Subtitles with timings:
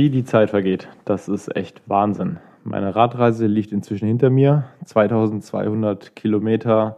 [0.00, 2.38] Wie die Zeit vergeht, das ist echt Wahnsinn.
[2.64, 4.64] Meine Radreise liegt inzwischen hinter mir.
[4.86, 6.96] 2200 Kilometer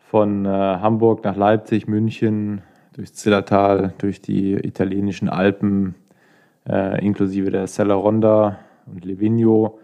[0.00, 5.94] von äh, Hamburg nach Leipzig, München, durchs Zillertal, durch die italienischen Alpen,
[6.68, 9.78] äh, inklusive der Sella Ronda und Livigno,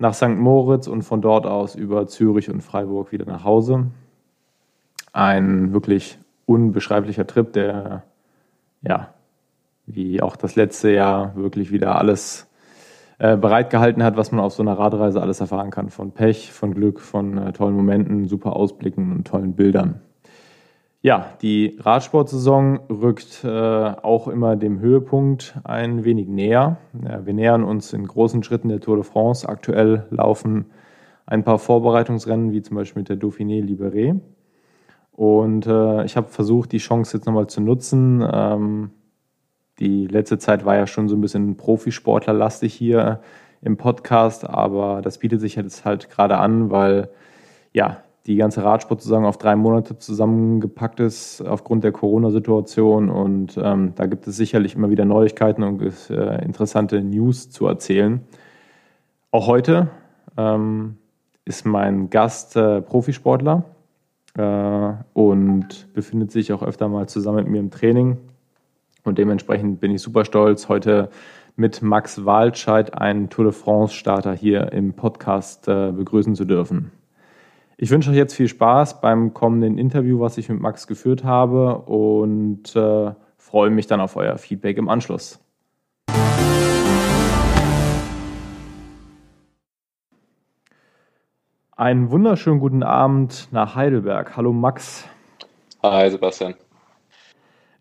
[0.00, 0.30] nach St.
[0.30, 3.86] Moritz und von dort aus über Zürich und Freiburg wieder nach Hause.
[5.12, 8.02] Ein wirklich unbeschreiblicher Trip, der
[8.82, 9.14] ja
[9.94, 12.48] wie auch das letzte Jahr wirklich wieder alles
[13.18, 15.90] äh, bereitgehalten hat, was man auf so einer Radreise alles erfahren kann.
[15.90, 20.00] Von Pech, von Glück, von äh, tollen Momenten, super Ausblicken und tollen Bildern.
[21.02, 26.76] Ja, die Radsportsaison rückt äh, auch immer dem Höhepunkt ein wenig näher.
[27.02, 29.48] Ja, wir nähern uns in großen Schritten der Tour de France.
[29.48, 30.66] Aktuell laufen
[31.24, 34.20] ein paar Vorbereitungsrennen, wie zum Beispiel mit der Dauphiné Libéré.
[35.12, 38.90] Und äh, ich habe versucht, die Chance jetzt nochmal zu nutzen, ähm,
[39.80, 43.20] die letzte Zeit war ja schon so ein bisschen Profisportlerlastig hier
[43.62, 47.08] im Podcast, aber das bietet sich jetzt halt gerade an, weil
[47.72, 54.06] ja die ganze Radsportsaison auf drei Monate zusammengepackt ist aufgrund der Corona-Situation und ähm, da
[54.06, 58.20] gibt es sicherlich immer wieder Neuigkeiten und äh, interessante News zu erzählen.
[59.30, 59.88] Auch heute
[60.36, 60.96] ähm,
[61.44, 63.64] ist mein Gast äh, Profisportler
[64.36, 68.18] äh, und befindet sich auch öfter mal zusammen mit mir im Training.
[69.02, 71.10] Und dementsprechend bin ich super stolz, heute
[71.56, 76.92] mit Max Walscheid einen Tour de France-Starter hier im Podcast äh, begrüßen zu dürfen.
[77.76, 81.78] Ich wünsche euch jetzt viel Spaß beim kommenden Interview, was ich mit Max geführt habe
[81.78, 85.40] und äh, freue mich dann auf euer Feedback im Anschluss.
[91.74, 94.36] Einen wunderschönen guten Abend nach Heidelberg.
[94.36, 95.08] Hallo Max.
[95.82, 96.54] Hi Sebastian.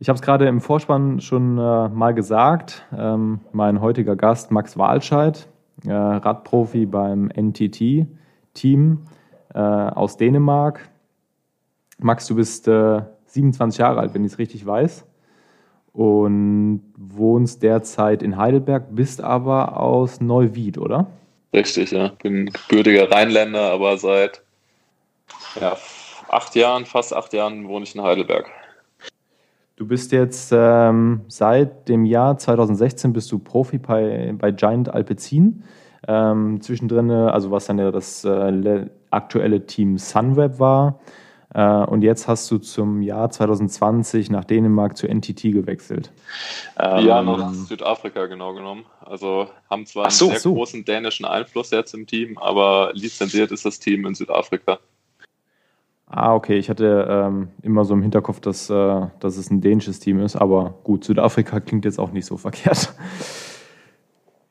[0.01, 2.85] Ich habe es gerade im Vorspann schon äh, mal gesagt.
[2.97, 5.49] Ähm, mein heutiger Gast Max Walscheid,
[5.85, 9.05] äh, Radprofi beim NTT-Team
[9.53, 10.87] äh, aus Dänemark.
[11.97, 15.05] Max, du bist 27 äh, Jahre alt, wenn ich es richtig weiß.
[15.91, 21.07] Und wohnst derzeit in Heidelberg, bist aber aus Neuwied, oder?
[21.53, 22.13] Richtig, ja.
[22.23, 24.43] Bin gebürtiger Rheinländer, aber seit
[25.59, 25.75] ja,
[26.29, 28.49] acht Jahren, fast acht Jahren wohne ich in Heidelberg.
[29.79, 35.63] Du bist jetzt ähm, seit dem Jahr 2016 bist du Profi bei, bei Giant Alpecin.
[36.05, 40.99] Ähm, zwischendrin, also was dann ja das äh, aktuelle Team Sunweb war.
[41.53, 46.11] Äh, und jetzt hast du zum Jahr 2020 nach Dänemark zu NTT gewechselt.
[46.77, 48.83] Ähm, ja, nach Südafrika genau genommen.
[48.99, 50.55] Also haben zwar so, einen sehr so.
[50.55, 54.79] großen dänischen Einfluss jetzt im Team, aber lizenziert ist das Team in Südafrika.
[56.09, 56.57] Ah, okay.
[56.57, 60.35] Ich hatte ähm, immer so im Hinterkopf, dass, äh, dass es ein dänisches Team ist,
[60.35, 62.93] aber gut, Südafrika klingt jetzt auch nicht so verkehrt.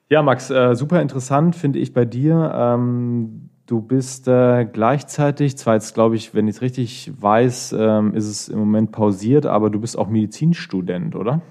[0.09, 2.53] Ja, Max, äh, super interessant finde ich bei dir.
[2.55, 8.15] Ähm, du bist äh, gleichzeitig, zwar jetzt glaube ich, wenn ich es richtig weiß, ähm,
[8.15, 11.43] ist es im Moment pausiert, aber du bist auch Medizinstudent, oder?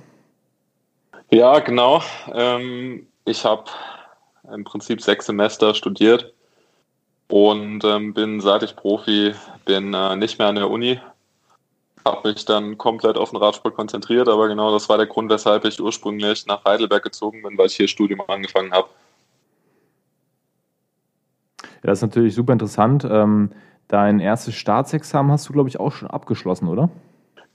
[1.29, 2.01] Ja, genau.
[2.33, 3.65] Ähm, ich habe
[4.51, 6.33] im Prinzip sechs Semester studiert
[7.29, 9.33] und ähm, bin, seit ich Profi
[9.65, 10.99] bin, äh, nicht mehr an der Uni.
[12.05, 15.65] Habe mich dann komplett auf den Radsport konzentriert, aber genau das war der Grund, weshalb
[15.65, 18.87] ich ursprünglich nach Heidelberg gezogen bin, weil ich hier Studium angefangen habe.
[21.61, 23.05] Ja, das ist natürlich super interessant.
[23.09, 23.51] Ähm,
[23.89, 26.89] dein erstes Staatsexamen hast du, glaube ich, auch schon abgeschlossen, oder?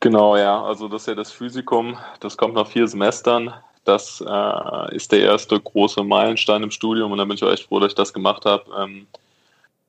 [0.00, 0.62] Genau, ja.
[0.62, 1.96] Also das ist ja das Physikum.
[2.20, 3.54] Das kommt nach vier Semestern.
[3.84, 7.64] Das äh, ist der erste große Meilenstein im Studium und da bin ich auch echt
[7.64, 8.64] froh, dass ich das gemacht habe.
[8.78, 9.06] Ähm,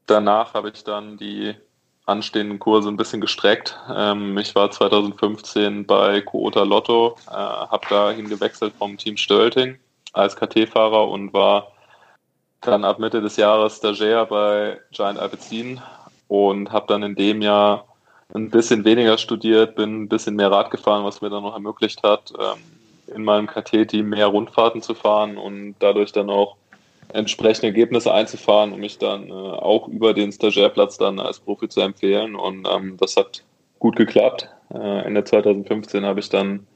[0.08, 1.56] danach habe ich dann die
[2.06, 3.78] anstehenden Kurse ein bisschen gestreckt.
[3.94, 9.78] Ähm, ich war 2015 bei Coota Lotto, äh, habe dahin gewechselt vom Team Stölting
[10.12, 11.72] als KT-Fahrer und war
[12.62, 15.82] dann ab Mitte des Jahres Stagiaire bei Giant Alpecin
[16.28, 17.88] und habe dann in dem Jahr
[18.34, 22.04] ein bisschen weniger studiert, bin ein bisschen mehr Rad gefahren, was mir dann noch ermöglicht
[22.04, 26.58] hat, ähm, in meinem KT-Team mehr Rundfahrten zu fahren und dadurch dann auch
[27.14, 31.82] entsprechende Ergebnisse einzufahren, um mich dann äh, auch über den Stagiairplatz dann als Profi zu
[31.82, 32.36] empfehlen.
[32.36, 33.44] Und ähm, das hat
[33.80, 34.50] gut geklappt.
[34.74, 36.68] Äh, Ende 2015 habe ich dann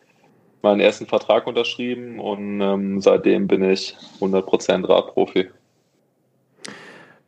[0.61, 5.49] meinen ersten Vertrag unterschrieben und ähm, seitdem bin ich 100% Radprofi.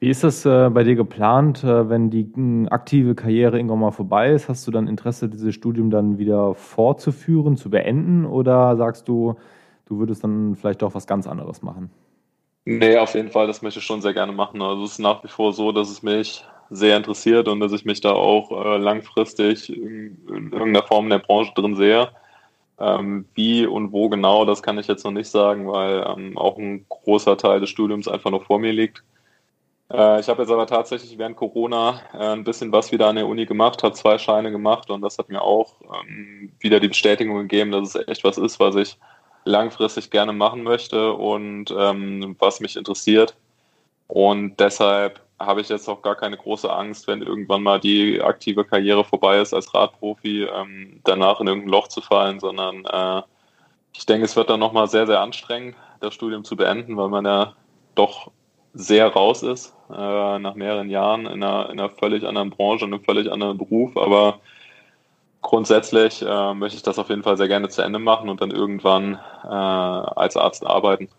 [0.02, 3.92] Wie ist das äh, bei dir geplant, äh, wenn die äh, aktive Karriere irgendwann mal
[3.92, 4.48] vorbei ist?
[4.48, 9.36] Hast du dann Interesse, dieses Studium dann wieder fortzuführen, zu beenden oder sagst du,
[9.88, 11.92] du würdest dann vielleicht doch was ganz anderes machen?
[12.72, 14.62] Nee, auf jeden Fall, das möchte ich schon sehr gerne machen.
[14.62, 17.84] Also es ist nach wie vor so, dass es mich sehr interessiert und dass ich
[17.84, 22.12] mich da auch äh, langfristig in, in, irgendeiner Form in der Branche drin sehe.
[22.80, 26.60] Ähm, wie und wo genau, das kann ich jetzt noch nicht sagen, weil ähm, auch
[26.60, 29.04] ein großer Teil des Studiums einfach noch vor mir liegt.
[29.92, 33.26] Äh, ich habe jetzt aber tatsächlich während Corona äh, ein bisschen was wieder an der
[33.26, 35.74] Uni gemacht, habe zwei Scheine gemacht und das hat mir auch
[36.04, 38.96] ähm, wieder die Bestätigung gegeben, dass es echt was ist, was ich
[39.46, 43.36] langfristig gerne machen möchte und ähm, was mich interessiert.
[44.08, 48.66] Und deshalb habe ich jetzt auch gar keine große Angst, wenn irgendwann mal die aktive
[48.66, 53.22] Karriere vorbei ist als Radprofi, ähm, danach in irgendein Loch zu fallen, sondern äh,
[53.94, 57.26] ich denke, es wird dann nochmal sehr, sehr anstrengend, das Studium zu beenden, weil man
[57.26, 57.54] ja
[57.96, 58.32] doch
[58.74, 62.94] sehr raus ist, äh, nach mehreren Jahren in einer, in einer völlig anderen Branche, in
[62.94, 64.40] einem völlig anderen Beruf, aber
[65.42, 68.52] grundsätzlich äh, möchte ich das auf jeden Fall sehr gerne zu Ende machen und dann
[68.52, 71.10] irgendwann äh, als Arzt arbeiten.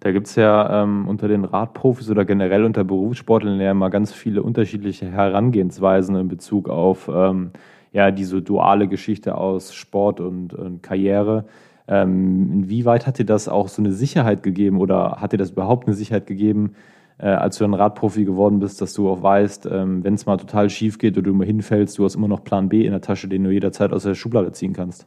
[0.00, 4.12] Da gibt es ja ähm, unter den Radprofis oder generell unter Berufssportlern ja immer ganz
[4.12, 7.52] viele unterschiedliche Herangehensweisen in Bezug auf ähm,
[7.92, 11.46] ja, diese duale Geschichte aus Sport und, und Karriere.
[11.86, 15.86] Ähm, inwieweit hat dir das auch so eine Sicherheit gegeben oder hat dir das überhaupt
[15.86, 16.74] eine Sicherheit gegeben,
[17.18, 20.36] äh, als du dann Radprofi geworden bist, dass du auch weißt, ähm, wenn es mal
[20.36, 23.00] total schief geht oder du mal hinfällst, du hast immer noch Plan B in der
[23.00, 25.06] Tasche, den du jederzeit aus der Schublade ziehen kannst?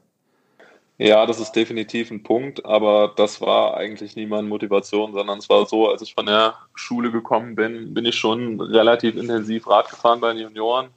[1.00, 5.48] Ja, das ist definitiv ein Punkt, aber das war eigentlich nie meine Motivation, sondern es
[5.48, 9.92] war so, als ich von der Schule gekommen bin, bin ich schon relativ intensiv Rad
[9.92, 10.88] gefahren bei den Junioren,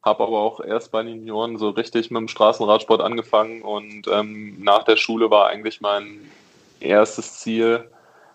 [0.00, 4.62] habe aber auch erst bei den Junioren so richtig mit dem Straßenradsport angefangen und ähm,
[4.62, 6.20] nach der Schule war eigentlich mein
[6.78, 7.88] erstes Ziel,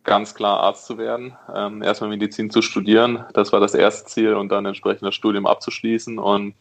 [0.07, 4.33] ganz klar Arzt zu werden, ähm, erstmal Medizin zu studieren, das war das erste Ziel
[4.33, 6.55] und dann entsprechend das Studium abzuschließen und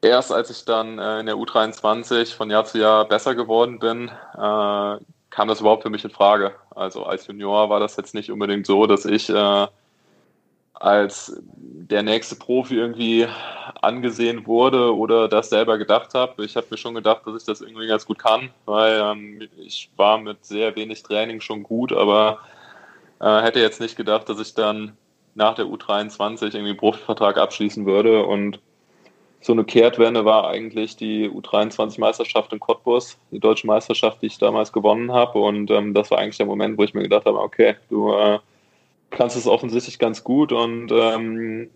[0.00, 4.08] erst als ich dann äh, in der U23 von Jahr zu Jahr besser geworden bin,
[4.08, 4.96] äh,
[5.30, 6.54] kam das überhaupt für mich in Frage.
[6.70, 9.66] Also als Junior war das jetzt nicht unbedingt so, dass ich äh,
[10.74, 13.26] als der nächste Profi irgendwie
[13.82, 16.44] angesehen wurde oder das selber gedacht habe.
[16.44, 19.90] Ich habe mir schon gedacht, dass ich das irgendwie ganz gut kann, weil ähm, ich
[19.96, 22.38] war mit sehr wenig Training schon gut, aber
[23.20, 24.96] äh, hätte jetzt nicht gedacht, dass ich dann
[25.34, 28.60] nach der U23 irgendwie einen Profivertrag abschließen würde und
[29.42, 34.72] so eine Kehrtwende war eigentlich die U23-Meisterschaft in Cottbus, die deutsche Meisterschaft, die ich damals
[34.72, 35.40] gewonnen habe.
[35.40, 38.38] Und ähm, das war eigentlich der Moment, wo ich mir gedacht habe, okay, du äh,
[39.10, 40.52] kannst es offensichtlich ganz gut.
[40.52, 41.70] Und ähm,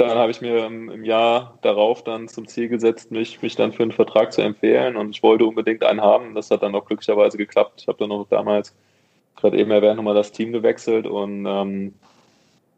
[0.00, 3.82] dann habe ich mir im Jahr darauf dann zum Ziel gesetzt, mich, mich dann für
[3.82, 4.96] einen Vertrag zu empfehlen.
[4.96, 6.34] Und ich wollte unbedingt einen haben.
[6.34, 7.80] Das hat dann auch glücklicherweise geklappt.
[7.82, 8.74] Ich habe dann auch damals,
[9.36, 11.94] gerade eben erwähnt, nochmal das Team gewechselt und ähm,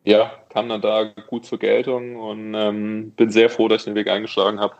[0.05, 3.95] ja, kam dann da gut zur Geltung und ähm, bin sehr froh, dass ich den
[3.95, 4.75] Weg eingeschlagen habe.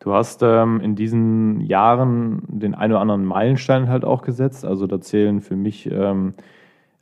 [0.00, 4.64] Du hast ähm, in diesen Jahren den einen oder anderen Meilenstein halt auch gesetzt.
[4.64, 6.42] Also da zählen für mich ähm, äh,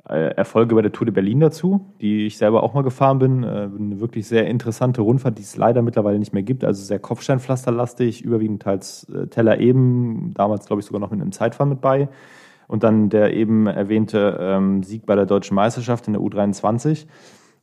[0.08, 3.42] Erfolge bei der Tour de Berlin dazu, die ich selber auch mal gefahren bin.
[3.42, 6.64] Äh, eine wirklich sehr interessante Rundfahrt, die es leider mittlerweile nicht mehr gibt.
[6.64, 11.32] Also sehr Kopfsteinpflasterlastig, überwiegend teils äh, Teller eben, damals glaube ich sogar noch mit einem
[11.32, 12.08] Zeitfahren mit bei.
[12.68, 17.06] Und dann der eben erwähnte ähm, Sieg bei der deutschen Meisterschaft in der U23.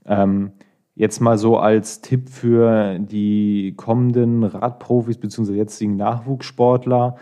[0.05, 0.51] Ähm,
[0.95, 5.53] jetzt mal so als Tipp für die kommenden Radprofis bzw.
[5.53, 7.15] jetzigen Nachwuchssportler.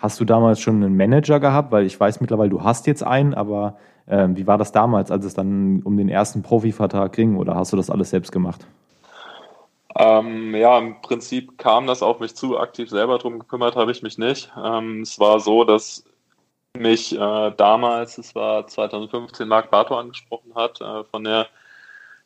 [0.00, 1.72] Hast du damals schon einen Manager gehabt?
[1.72, 3.76] Weil ich weiß mittlerweile, du hast jetzt einen, aber
[4.08, 7.36] ähm, wie war das damals, als es dann um den ersten Profivertrag ging?
[7.36, 8.66] Oder hast du das alles selbst gemacht?
[9.96, 12.58] Ähm, ja, im Prinzip kam das auf mich zu.
[12.58, 14.50] Aktiv selber darum gekümmert habe ich mich nicht.
[14.56, 16.04] Ähm, es war so, dass
[16.76, 21.48] mich äh, damals, es war 2015, Marc Barto angesprochen hat, äh, von der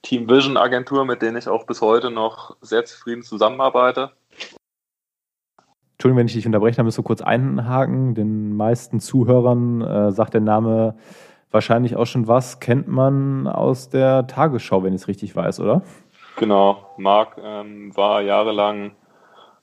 [0.03, 4.13] Team Vision Agentur, mit denen ich auch bis heute noch sehr zufrieden zusammenarbeite.
[5.95, 8.15] Entschuldigung, wenn ich dich unterbreche, da müsst du kurz einhaken.
[8.15, 10.95] Den meisten Zuhörern äh, sagt der Name
[11.51, 12.59] wahrscheinlich auch schon was.
[12.61, 15.83] Kennt man aus der Tagesschau, wenn ich es richtig weiß, oder?
[16.37, 16.95] Genau.
[16.99, 18.93] Marc ähm, war jahrelang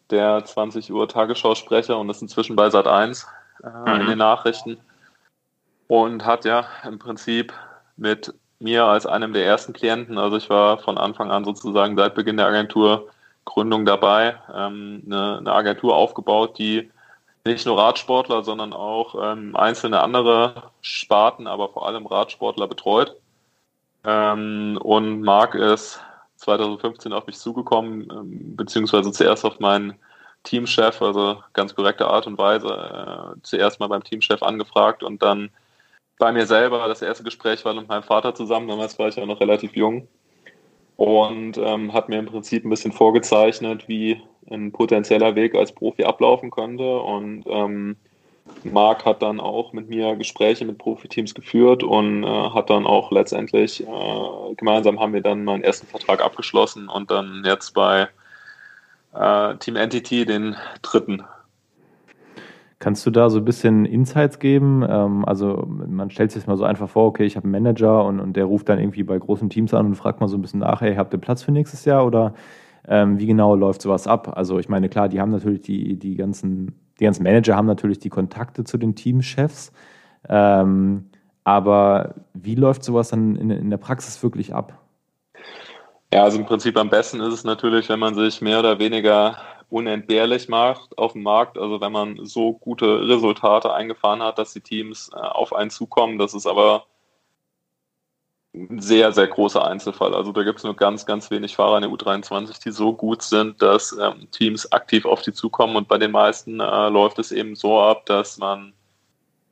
[0.09, 3.27] der 20 Uhr Tagesschausprecher und ist inzwischen bei Sat 1
[3.63, 4.01] äh, mhm.
[4.01, 4.77] in den Nachrichten
[5.87, 7.53] und hat ja im Prinzip
[7.97, 12.15] mit mir als einem der ersten Klienten, also ich war von Anfang an sozusagen seit
[12.15, 12.47] Beginn der
[13.45, 16.91] Agenturgründung dabei, ähm, eine, eine, Agentur aufgebaut, die
[17.45, 23.15] nicht nur Radsportler, sondern auch ähm, einzelne andere Sparten, aber vor allem Radsportler betreut.
[24.05, 25.99] Ähm, und Marc ist
[26.37, 29.95] 2015 auf mich zugekommen, ähm, beziehungsweise zuerst auf meinen
[30.43, 32.67] Teamchef, also ganz korrekte Art und Weise,
[33.35, 35.49] äh, zuerst mal beim Teamchef angefragt und dann
[36.17, 36.87] bei mir selber.
[36.87, 40.07] Das erste Gespräch war mit meinem Vater zusammen, damals war ich ja noch relativ jung
[41.01, 46.03] und ähm, hat mir im Prinzip ein bisschen vorgezeichnet, wie ein potenzieller Weg als Profi
[46.03, 47.95] ablaufen könnte und ähm,
[48.63, 53.11] Marc hat dann auch mit mir Gespräche mit Profiteams geführt und äh, hat dann auch
[53.11, 58.07] letztendlich äh, gemeinsam haben wir dann meinen ersten Vertrag abgeschlossen und dann jetzt bei
[59.15, 61.23] äh, Team Entity den dritten.
[62.81, 64.83] Kannst du da so ein bisschen Insights geben?
[64.89, 68.19] Ähm, also man stellt sich mal so einfach vor, okay, ich habe einen Manager und,
[68.19, 70.61] und der ruft dann irgendwie bei großen Teams an und fragt mal so ein bisschen
[70.61, 72.33] nach, hey, habt ihr Platz für nächstes Jahr oder
[72.87, 74.35] ähm, wie genau läuft sowas ab?
[74.35, 77.99] Also ich meine, klar, die haben natürlich die, die ganzen, die ganzen Manager haben natürlich
[77.99, 79.71] die Kontakte zu den Teamchefs.
[80.27, 81.11] Ähm,
[81.43, 84.81] aber wie läuft sowas dann in, in der Praxis wirklich ab?
[86.11, 89.37] Ja, also im Prinzip am besten ist es natürlich, wenn man sich mehr oder weniger
[89.71, 91.57] unentbehrlich macht auf dem Markt.
[91.57, 96.19] Also wenn man so gute Resultate eingefahren hat, dass die Teams äh, auf einen zukommen.
[96.19, 96.85] Das ist aber
[98.53, 100.13] ein sehr, sehr großer Einzelfall.
[100.13, 103.21] Also da gibt es nur ganz, ganz wenig Fahrer in der U23, die so gut
[103.21, 105.77] sind, dass ähm, Teams aktiv auf die zukommen.
[105.77, 108.73] Und bei den meisten äh, läuft es eben so ab, dass man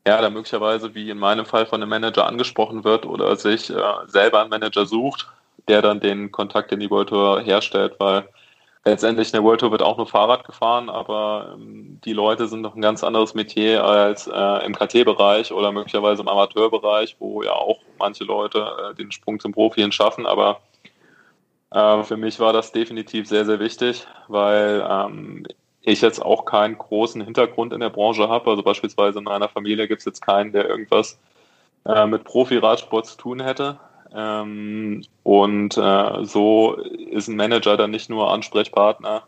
[0.06, 3.82] ja, da möglicherweise wie in meinem Fall von einem Manager angesprochen wird oder sich äh,
[4.08, 5.28] selber einen Manager sucht,
[5.70, 8.28] der dann den Kontakt in die World Tour herstellt, weil
[8.86, 12.62] letztendlich in der World Tour wird auch nur Fahrrad gefahren, aber ähm, die Leute sind
[12.62, 17.54] noch ein ganz anderes Metier als äh, im KT-Bereich oder möglicherweise im Amateurbereich, wo ja
[17.54, 20.62] auch manche Leute äh, den Sprung zum Profi schaffen, aber
[21.72, 25.46] äh, für mich war das definitiv sehr, sehr wichtig, weil ähm,
[25.82, 28.50] ich jetzt auch keinen großen Hintergrund in der Branche habe.
[28.50, 31.20] Also beispielsweise in meiner Familie gibt es jetzt keinen, der irgendwas
[31.86, 33.80] äh, mit Profi-Radsport zu tun hätte.
[34.14, 39.24] Ähm, und äh, so ist ein Manager dann nicht nur Ansprechpartner,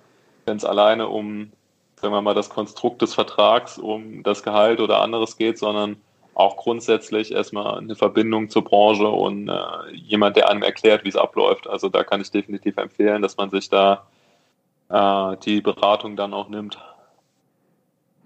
[0.45, 1.51] wenn es alleine um,
[1.95, 5.97] sagen wir mal, das Konstrukt des Vertrags, um das Gehalt oder anderes geht, sondern
[6.33, 11.15] auch grundsätzlich erstmal eine Verbindung zur Branche und äh, jemand, der einem erklärt, wie es
[11.15, 11.67] abläuft.
[11.67, 14.07] Also da kann ich definitiv empfehlen, dass man sich da
[14.89, 16.79] äh, die Beratung dann auch nimmt.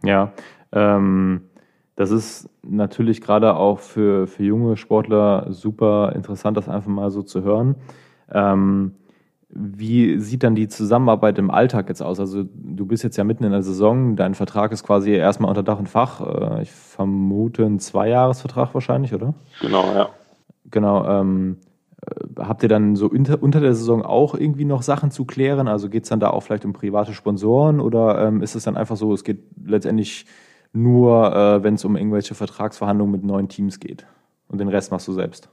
[0.03, 0.31] Ja,
[0.71, 1.49] ähm,
[1.95, 7.21] das ist natürlich gerade auch für, für junge Sportler super interessant, das einfach mal so
[7.21, 7.75] zu hören.
[8.31, 8.95] Ähm,
[9.49, 12.19] wie sieht dann die Zusammenarbeit im Alltag jetzt aus?
[12.19, 15.63] Also du bist jetzt ja mitten in der Saison, dein Vertrag ist quasi erstmal unter
[15.63, 16.19] Dach und Fach.
[16.19, 19.33] Äh, ich vermute ein Zweijahresvertrag wahrscheinlich, oder?
[19.61, 20.09] Genau, ja.
[20.71, 21.07] Genau.
[21.07, 21.57] Ähm,
[22.05, 25.69] äh, habt ihr dann so unter, unter der Saison auch irgendwie noch Sachen zu klären?
[25.69, 28.75] Also geht es dann da auch vielleicht um private Sponsoren oder ähm, ist es dann
[28.75, 30.25] einfach so, es geht letztendlich
[30.75, 34.05] nur, äh, wenn es um irgendwelche Vertragsverhandlungen mit neuen Teams geht
[34.49, 35.49] und den Rest machst du selbst?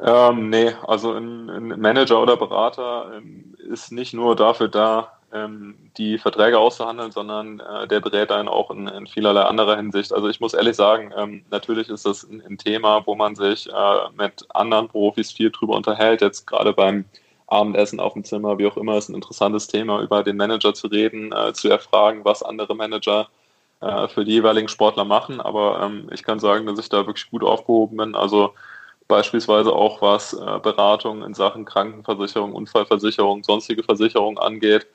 [0.00, 5.90] Ähm, nee, also ein, ein Manager oder Berater ähm, ist nicht nur dafür da, ähm,
[5.98, 10.12] die Verträge auszuhandeln, sondern äh, der berät einen auch in, in, vielerlei anderer Hinsicht.
[10.12, 13.68] Also ich muss ehrlich sagen, ähm, natürlich ist das ein, ein, Thema, wo man sich
[13.68, 16.22] äh, mit anderen Profis viel drüber unterhält.
[16.22, 17.04] Jetzt gerade beim
[17.48, 20.86] Abendessen auf dem Zimmer, wie auch immer, ist ein interessantes Thema, über den Manager zu
[20.86, 23.28] reden, äh, zu erfragen, was andere Manager
[23.80, 25.40] äh, für die jeweiligen Sportler machen.
[25.40, 28.14] Aber ähm, ich kann sagen, dass ich da wirklich gut aufgehoben bin.
[28.14, 28.54] Also
[29.08, 34.86] beispielsweise auch was äh, Beratung in Sachen Krankenversicherung, Unfallversicherung, sonstige Versicherung angeht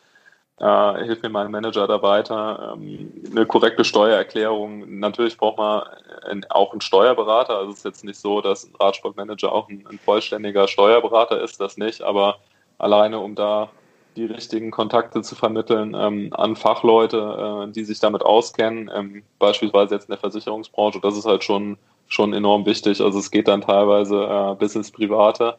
[0.59, 2.73] äh, hilft mir mein Manager da weiter.
[2.75, 4.99] Ähm, eine korrekte Steuererklärung.
[4.99, 5.83] Natürlich braucht man
[6.29, 7.57] ein, auch einen Steuerberater.
[7.57, 11.59] Also es ist jetzt nicht so, dass ein Radsportmanager auch ein, ein, vollständiger Steuerberater ist,
[11.59, 12.01] das nicht.
[12.01, 12.37] Aber
[12.77, 13.69] alleine, um da
[14.15, 19.95] die richtigen Kontakte zu vermitteln ähm, an Fachleute, äh, die sich damit auskennen, ähm, beispielsweise
[19.95, 21.77] jetzt in der Versicherungsbranche, das ist halt schon,
[22.07, 23.01] schon enorm wichtig.
[23.01, 25.57] Also es geht dann teilweise äh, bis ins Private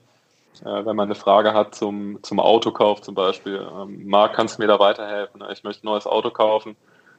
[0.62, 3.66] äh, wenn man eine Frage hat zum, zum Autokauf zum Beispiel.
[3.74, 5.42] Ähm, Marc, kannst du mir da weiterhelfen?
[5.52, 6.76] Ich möchte ein neues Auto kaufen.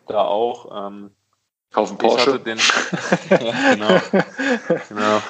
[0.07, 0.87] Da auch.
[0.87, 1.11] Ähm,
[1.71, 2.39] Kaufen Porsche.
[2.39, 2.57] Den,
[3.29, 3.87] ja, genau.
[4.89, 5.21] genau.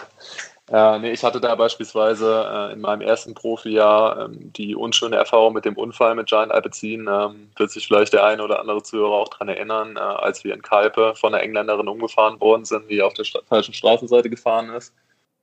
[0.71, 5.53] Äh, nee, ich hatte da beispielsweise äh, in meinem ersten Profijahr ähm, die unschöne Erfahrung
[5.53, 7.07] mit dem Unfall mit Giant Alpecin.
[7.07, 10.55] Ähm, wird sich vielleicht der eine oder andere Zuhörer auch daran erinnern, äh, als wir
[10.55, 14.91] in Kalpe von einer Engländerin umgefahren worden sind, die auf der falschen Straßenseite gefahren ist.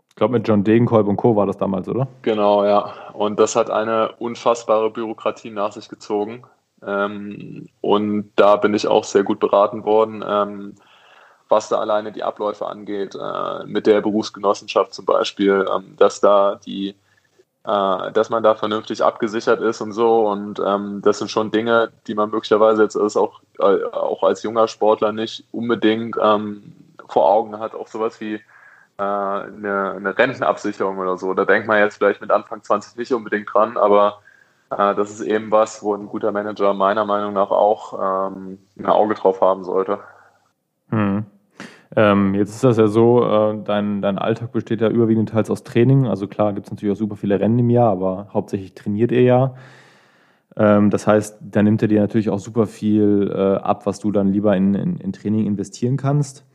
[0.09, 1.37] Ich glaube, mit John Degenkolb und Co.
[1.37, 2.09] war das damals, oder?
[2.23, 2.93] Genau, ja.
[3.13, 6.43] Und das hat eine unfassbare Bürokratie nach sich gezogen.
[6.85, 10.75] Ähm, und da bin ich auch sehr gut beraten worden, ähm,
[11.53, 16.57] was da alleine die Abläufe angeht, äh, mit der Berufsgenossenschaft zum Beispiel, ähm, dass da
[16.57, 16.97] die,
[17.65, 20.27] äh, dass man da vernünftig abgesichert ist und so.
[20.29, 24.67] Und ähm, das sind schon Dinge, die man möglicherweise jetzt auch, äh, auch als junger
[24.67, 26.73] Sportler nicht unbedingt ähm,
[27.07, 27.75] vor Augen hat.
[27.75, 28.41] Auch sowas wie äh,
[29.03, 31.35] eine, eine Rentenabsicherung oder so.
[31.35, 34.23] Da denkt man jetzt vielleicht mit Anfang 20 nicht unbedingt dran, aber
[34.71, 38.87] äh, das ist eben was, wo ein guter Manager meiner Meinung nach auch ähm, ein
[38.87, 39.99] Auge drauf haben sollte.
[40.89, 41.27] Hm.
[41.95, 45.63] Ähm, jetzt ist das ja so, äh, dein, dein Alltag besteht ja überwiegend teils aus
[45.63, 46.07] Training.
[46.07, 49.23] Also klar gibt es natürlich auch super viele Rennen im Jahr, aber hauptsächlich trainiert ihr
[49.23, 49.55] ja.
[50.57, 54.11] Ähm, das heißt, da nimmt er dir natürlich auch super viel äh, ab, was du
[54.11, 56.47] dann lieber in, in, in Training investieren kannst.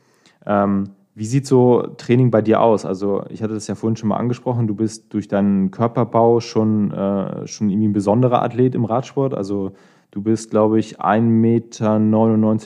[0.46, 2.86] Ähm, wie sieht so Training bei dir aus?
[2.86, 6.92] Also ich hatte das ja vorhin schon mal angesprochen, du bist durch deinen Körperbau schon,
[6.92, 9.34] äh, schon irgendwie ein besonderer Athlet im Radsport.
[9.34, 9.74] Also
[10.12, 12.00] Du bist, glaube ich, 1,99 Meter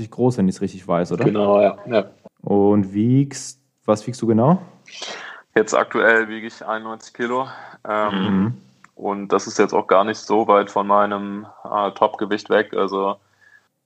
[0.09, 1.25] groß, wenn ich es richtig weiß, oder?
[1.25, 1.75] Genau, ja.
[1.87, 2.05] ja.
[2.41, 4.61] Und wiegst, was wiegst du genau?
[5.55, 7.47] Jetzt aktuell wiege ich 91 Kilo.
[7.87, 8.57] Ähm, mhm.
[8.95, 12.73] Und das ist jetzt auch gar nicht so weit von meinem äh, Topgewicht weg.
[12.73, 13.17] Also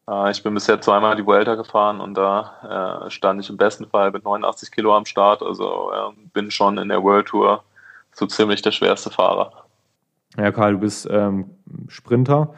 [0.10, 3.88] äh, ich bin bisher zweimal die Vuelta gefahren und da äh, stand ich im besten
[3.88, 5.42] Fall mit 89 Kilo am Start.
[5.42, 7.64] Also ähm, bin schon in der World Tour
[8.14, 9.52] so ziemlich der schwerste Fahrer.
[10.38, 11.50] Ja, Karl, du bist ähm,
[11.88, 12.54] Sprinter.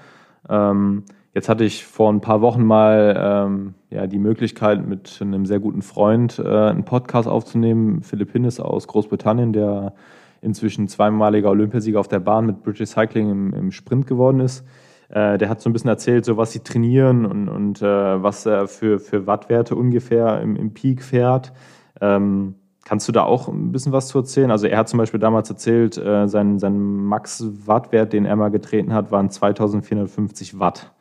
[0.50, 1.06] Ähm,
[1.38, 5.60] jetzt hatte ich vor ein paar Wochen mal ähm, ja, die Möglichkeit, mit einem sehr
[5.60, 8.02] guten Freund äh, einen Podcast aufzunehmen.
[8.02, 9.94] Philipp Hinnes aus Großbritannien, der
[10.42, 14.66] inzwischen zweimaliger Olympiasieger auf der Bahn mit British Cycling im, im Sprint geworden ist.
[15.10, 18.48] Äh, der hat so ein bisschen erzählt, so was sie trainieren und, und äh, was
[18.48, 21.54] er für, für Wattwerte ungefähr im, im Peak fährt.
[22.02, 24.50] Ähm, kannst du da auch ein bisschen was zu erzählen?
[24.50, 28.92] Also er hat zum Beispiel damals erzählt, äh, sein, sein Max-Wattwert, den er mal getreten
[28.92, 30.94] hat, waren 2450 Watt.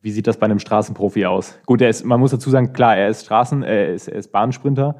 [0.00, 1.58] Wie sieht das bei einem Straßenprofi aus?
[1.66, 4.30] Gut, er ist, man muss dazu sagen, klar, er ist Straßen, er ist, er ist
[4.30, 4.96] Bahnsprinter,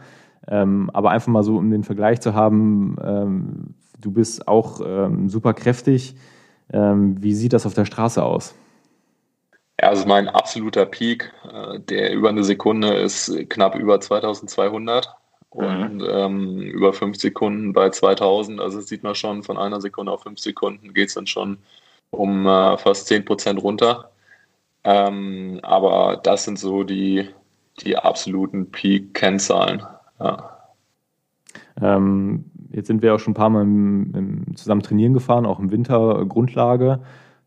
[0.49, 5.29] ähm, aber einfach mal so, um den Vergleich zu haben, ähm, du bist auch ähm,
[5.29, 6.15] super kräftig.
[6.73, 8.55] Ähm, wie sieht das auf der Straße aus?
[9.81, 15.15] Ja, also mein absoluter Peak, äh, der über eine Sekunde ist knapp über 2200
[15.55, 15.61] mhm.
[15.61, 18.61] und ähm, über fünf Sekunden bei 2000.
[18.61, 21.59] Also sieht man schon, von einer Sekunde auf fünf Sekunden geht es dann schon
[22.11, 24.11] um äh, fast 10 Prozent runter.
[24.89, 27.29] Ähm, aber das sind so die,
[27.81, 29.83] die absoluten Peak-Kennzahlen.
[30.19, 30.61] Ja.
[31.79, 35.59] Ähm, jetzt sind wir auch schon ein paar Mal im, im, zusammen trainieren gefahren, auch
[35.59, 37.01] im Winter Grundlage.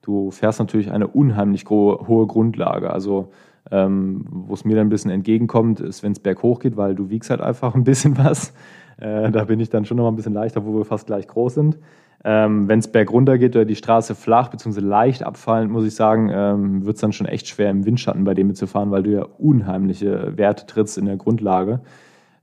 [0.04, 2.92] Du fährst natürlich eine unheimlich hohe Grundlage.
[2.92, 3.32] Also
[3.72, 7.10] ähm, wo es mir dann ein bisschen entgegenkommt, ist, wenn es berghoch geht, weil du
[7.10, 8.54] wiegst halt einfach ein bisschen was.
[9.02, 11.28] Äh, da bin ich dann schon noch mal ein bisschen leichter, wo wir fast gleich
[11.28, 11.78] groß sind.
[12.24, 14.80] Ähm, wenn es bergunter geht oder die Straße flach bzw.
[14.80, 18.36] leicht abfallend, muss ich sagen, ähm, wird es dann schon echt schwer im Windschatten bei
[18.36, 21.82] dem mitzufahren, weil du ja unheimliche Werte trittst in der Grundlage.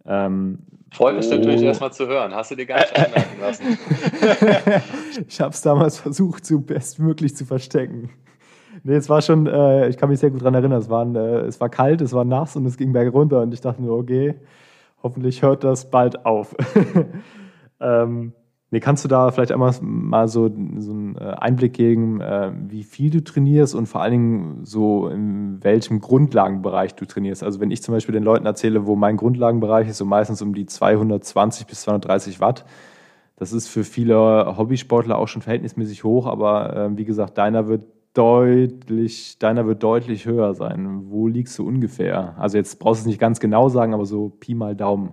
[0.04, 0.58] Ähm,
[0.90, 1.34] Freut mich oh.
[1.34, 2.34] natürlich erstmal zu hören.
[2.34, 3.78] Hast du dir gar nicht anmerken lassen?
[5.28, 8.10] ich habe es damals versucht, so bestmöglich zu verstecken.
[8.82, 11.40] Nee, es war schon, äh, ich kann mich sehr gut daran erinnern, es, waren, äh,
[11.40, 13.92] es war kalt, es war nass und es ging berg runter und ich dachte mir,
[13.92, 14.34] okay,
[15.02, 16.54] hoffentlich hört das bald auf.
[17.80, 18.32] ähm,
[18.70, 22.82] Nee, kannst du da vielleicht einmal mal so, so einen äh, Einblick geben, äh, wie
[22.82, 27.42] viel du trainierst und vor allen Dingen so in welchem Grundlagenbereich du trainierst?
[27.42, 30.54] Also wenn ich zum Beispiel den Leuten erzähle, wo mein Grundlagenbereich ist, so meistens um
[30.54, 32.66] die 220 bis 230 Watt.
[33.36, 37.84] Das ist für viele Hobbysportler auch schon verhältnismäßig hoch, aber äh, wie gesagt, deiner wird
[38.14, 41.10] deutlich, deiner wird deutlich höher sein.
[41.10, 42.34] Wo liegst du ungefähr?
[42.38, 45.12] Also jetzt brauchst du es nicht ganz genau sagen, aber so Pi mal Daumen.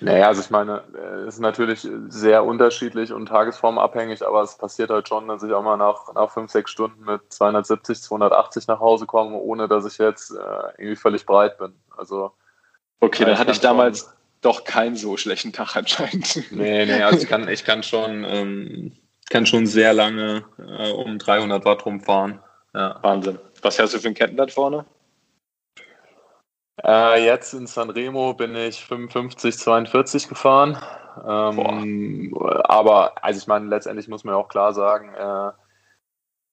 [0.00, 4.90] Naja, also ich meine, äh, es ist natürlich sehr unterschiedlich und tagesformabhängig, aber es passiert
[4.90, 8.78] halt schon, dass ich auch mal nach, nach fünf, sechs Stunden mit 270, 280 nach
[8.78, 10.36] Hause komme, ohne dass ich jetzt äh,
[10.76, 11.72] irgendwie völlig breit bin.
[11.96, 12.32] Also
[13.00, 14.08] Okay, dann hatte ich damals schon,
[14.40, 16.50] doch keinen so schlechten Tag anscheinend.
[16.52, 18.92] Nee, nee, also ich kann, ich kann schon, ähm,
[19.28, 22.40] kann schon sehr lange äh, um 300 Watt rumfahren.
[22.74, 22.98] Ja.
[23.02, 23.38] Wahnsinn.
[23.62, 24.84] Was hast du für ein Kettenblatt vorne?
[26.84, 30.78] Äh, jetzt in Sanremo bin ich 55, 42 gefahren.
[31.26, 32.32] Ähm,
[32.64, 35.52] aber, also ich meine, letztendlich muss man ja auch klar sagen, äh,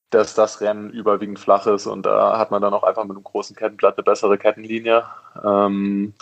[0.10, 3.24] dass das Rennen überwiegend flach ist und da hat man dann auch einfach mit einem
[3.24, 5.04] großen Kettenblatt eine bessere Kettenlinie.
[5.44, 6.14] Ähm,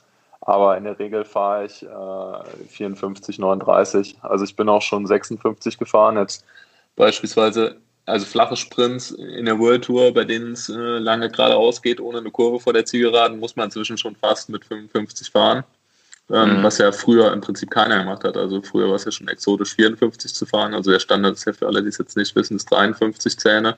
[0.45, 4.17] aber in der Regel fahre ich äh, 54, 39.
[4.21, 6.17] Also ich bin auch schon 56 gefahren.
[6.17, 6.45] Jetzt
[6.95, 12.01] beispielsweise also flache Sprints in der World Tour, bei denen es äh, lange geradeaus geht,
[12.01, 15.63] ohne eine Kurve vor der Zielgeraden, muss man inzwischen schon fast mit 55 fahren.
[16.29, 16.63] Ähm, mhm.
[16.63, 18.35] Was ja früher im Prinzip keiner gemacht hat.
[18.37, 20.73] Also früher war es ja schon exotisch 54 zu fahren.
[20.73, 23.77] Also der Standard ist ja für alle, die es jetzt nicht wissen, ist 53 Zähne.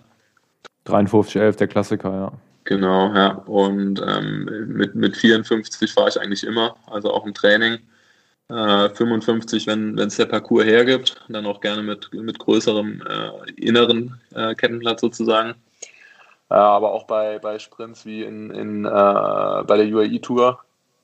[0.86, 2.32] 53, 11, der Klassiker, ja.
[2.66, 3.30] Genau, ja.
[3.46, 7.80] Und ähm, mit, mit 54 fahre ich eigentlich immer, also auch im Training.
[8.48, 14.20] 55, äh, wenn es der Parcours hergibt, dann auch gerne mit, mit größerem äh, inneren
[14.36, 15.56] äh, Kettenblatt sozusagen.
[16.50, 20.60] Äh, aber auch bei, bei Sprints wie in, in, äh, bei der UAE Tour,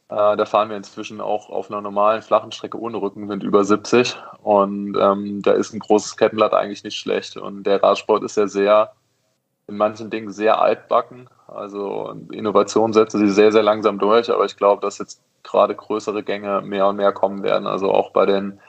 [0.10, 4.16] äh, da fahren wir inzwischen auch auf einer normalen flachen Strecke ohne Rückenwind über 70
[4.44, 8.48] und ähm, da ist ein großes Kettenblatt eigentlich nicht schlecht und der Radsport ist ja
[8.48, 8.92] sehr,
[9.72, 14.58] in manchen Dingen sehr altbacken, also Innovation setzt sich sehr, sehr langsam durch, aber ich
[14.58, 17.68] glaube, dass jetzt gerade größere Gänge mehr und mehr kommen werden.
[17.68, 18.60] Also auch bei den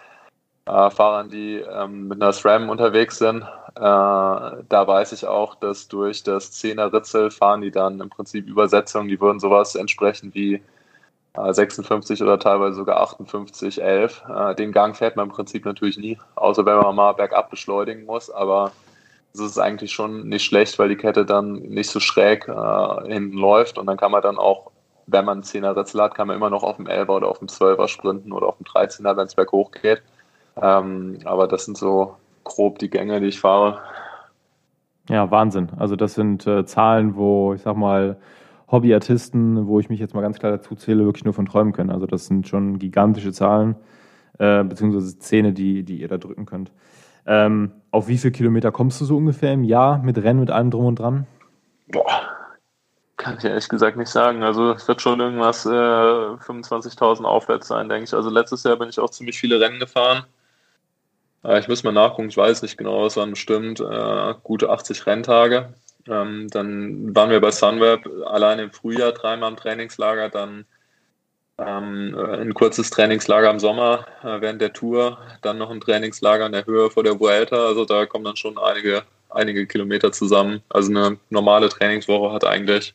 [0.67, 5.89] äh, Fahrern, die ähm, mit einer SRAM unterwegs sind, äh, da weiß ich auch, dass
[5.89, 10.63] durch das 10er Ritzel fahren die dann im Prinzip Übersetzungen, die würden sowas entsprechen wie
[11.35, 14.23] äh, 56 oder teilweise sogar 58, 11.
[14.29, 18.05] Äh, den Gang fährt man im Prinzip natürlich nie, außer wenn man mal bergab beschleunigen
[18.07, 18.73] muss, aber
[19.33, 23.37] das ist eigentlich schon nicht schlecht, weil die Kette dann nicht so schräg äh, hinten
[23.37, 24.71] läuft und dann kann man dann auch,
[25.07, 27.39] wenn man einen 10er Ritzel hat, kann man immer noch auf dem 11er oder auf
[27.39, 30.03] dem 12er sprinten oder auf dem 13er, wenn es berghoch geht.
[30.61, 33.81] Ähm, aber das sind so grob die Gänge, die ich fahre.
[35.09, 35.69] Ja, Wahnsinn.
[35.79, 38.19] Also das sind äh, Zahlen, wo ich sag mal
[38.71, 41.91] Hobbyartisten, wo ich mich jetzt mal ganz klar dazu zähle, wirklich nur von träumen können.
[41.91, 43.77] Also das sind schon gigantische Zahlen,
[44.39, 46.71] äh, beziehungsweise Zähne, die, die ihr da drücken könnt.
[47.27, 50.71] Ähm, auf wie viele Kilometer kommst du so ungefähr im Jahr mit Rennen, mit allem
[50.71, 51.27] drum und dran?
[51.89, 52.23] Boah,
[53.17, 54.43] kann ich ehrlich gesagt nicht sagen.
[54.43, 58.15] Also es wird schon irgendwas äh, 25.000 aufwärts sein, denke ich.
[58.15, 60.25] Also letztes Jahr bin ich auch ziemlich viele Rennen gefahren.
[61.45, 65.07] Äh, ich muss mal nachgucken, ich weiß nicht genau, was waren bestimmt äh, gute 80
[65.07, 65.75] Renntage.
[66.09, 70.65] Ähm, dann waren wir bei Sunweb allein im Frühjahr dreimal im Trainingslager, dann
[71.59, 76.53] ähm, ein kurzes Trainingslager im Sommer äh, während der Tour, dann noch ein Trainingslager in
[76.53, 77.67] der Höhe vor der Vuelta.
[77.67, 80.63] Also da kommen dann schon einige, einige Kilometer zusammen.
[80.71, 82.95] Also eine normale Trainingswoche hat eigentlich,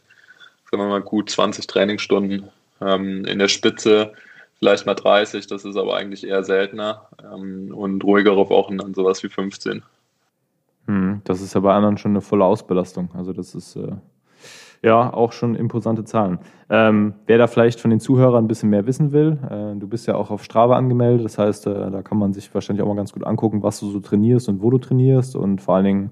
[0.70, 2.50] sagen wir mal, gut 20 Trainingsstunden.
[2.82, 4.14] Ähm, in der Spitze
[4.60, 7.08] vielleicht mal 30, das ist aber eigentlich eher seltener.
[7.24, 9.84] Ähm, und ruhigere Wochen dann sowas wie 15.
[10.88, 13.10] Hm, das ist ja bei anderen schon eine volle Ausbelastung.
[13.14, 13.92] Also das ist äh,
[14.84, 16.40] ja auch schon imposante Zahlen.
[16.70, 20.08] Ähm, wer da vielleicht von den Zuhörern ein bisschen mehr wissen will, äh, du bist
[20.08, 22.96] ja auch auf Strava angemeldet, das heißt, äh, da kann man sich wahrscheinlich auch mal
[22.96, 26.12] ganz gut angucken, was du so trainierst und wo du trainierst und vor allen Dingen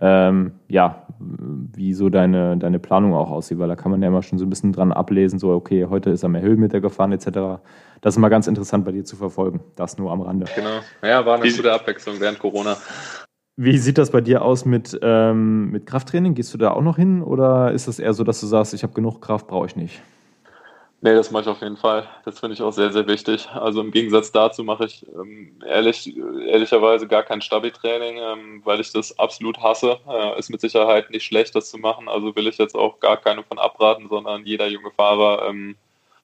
[0.00, 4.22] ähm, ja, wie so deine, deine Planung auch aussieht, weil da kann man ja immer
[4.22, 7.60] schon so ein bisschen dran ablesen, so, okay, heute ist er mehr Höhenmeter gefahren, etc.
[8.00, 9.60] Das ist immer ganz interessant bei dir zu verfolgen.
[9.76, 10.46] Das nur am Rande.
[10.54, 10.80] Genau.
[11.02, 12.76] Ja, war eine gute Abwechslung während Corona.
[13.56, 16.34] Wie sieht das bei dir aus mit, ähm, mit Krafttraining?
[16.34, 18.82] Gehst du da auch noch hin oder ist das eher so, dass du sagst, ich
[18.82, 20.02] habe genug Kraft, brauche ich nicht?
[21.04, 22.08] Nee, das mache ich auf jeden Fall.
[22.24, 23.46] Das finde ich auch sehr, sehr wichtig.
[23.50, 28.90] Also im Gegensatz dazu mache ich ähm, ehrlich, ehrlicherweise gar kein Stabi-Training, ähm, weil ich
[28.90, 29.98] das absolut hasse.
[30.08, 32.08] Äh, ist mit Sicherheit nicht schlecht, das zu machen.
[32.08, 35.76] Also will ich jetzt auch gar keine von abraten, sondern jeder junge Fahrer ähm,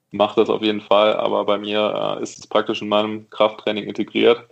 [0.09, 1.15] macht das auf jeden Fall.
[1.15, 4.47] Aber bei mir äh, ist es praktisch in meinem Krafttraining integriert.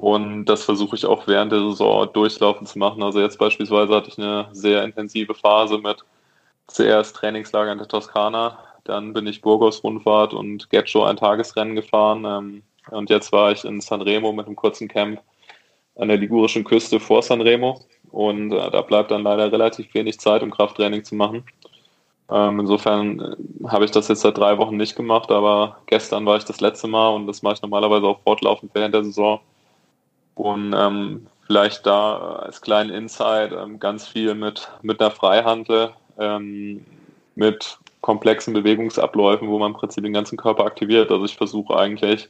[0.00, 3.02] Und das versuche ich auch während der Saison durchlaufen zu machen.
[3.02, 6.04] Also jetzt beispielsweise hatte ich eine sehr intensive Phase mit
[6.66, 12.24] zuerst Trainingslager in der Toskana, dann bin ich Burgos-Rundfahrt und Getcho ein Tagesrennen gefahren.
[12.24, 15.20] Ähm, und jetzt war ich in Sanremo mit einem kurzen Camp
[15.96, 17.80] an der ligurischen Küste vor Sanremo.
[18.10, 21.44] Und äh, da bleibt dann leider relativ wenig Zeit, um Krafttraining zu machen.
[22.30, 26.36] Ähm, insofern äh, habe ich das jetzt seit drei Wochen nicht gemacht, aber gestern war
[26.36, 29.40] ich das letzte Mal und das mache ich normalerweise auch fortlaufend während der Saison.
[30.34, 36.84] Und ähm, vielleicht da als kleinen Insight ähm, ganz viel mit, mit einer Freihandel, ähm,
[37.34, 41.10] mit komplexen Bewegungsabläufen, wo man im Prinzip den ganzen Körper aktiviert.
[41.10, 42.28] Also ich versuche eigentlich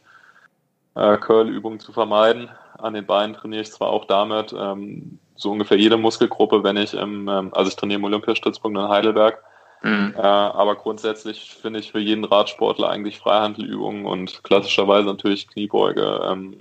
[0.94, 2.48] äh, Curl-Übungen zu vermeiden.
[2.78, 6.94] An den Beinen trainiere ich zwar auch damit, ähm, so ungefähr jede Muskelgruppe, wenn ich
[6.94, 9.42] im, ähm, also ich trainiere im Olympiastützpunkt in Heidelberg,
[9.84, 10.14] Mhm.
[10.16, 16.56] Äh, aber grundsätzlich finde ich für jeden Radsportler eigentlich Freihandelübungen und klassischerweise natürlich Kniebeuge ähm,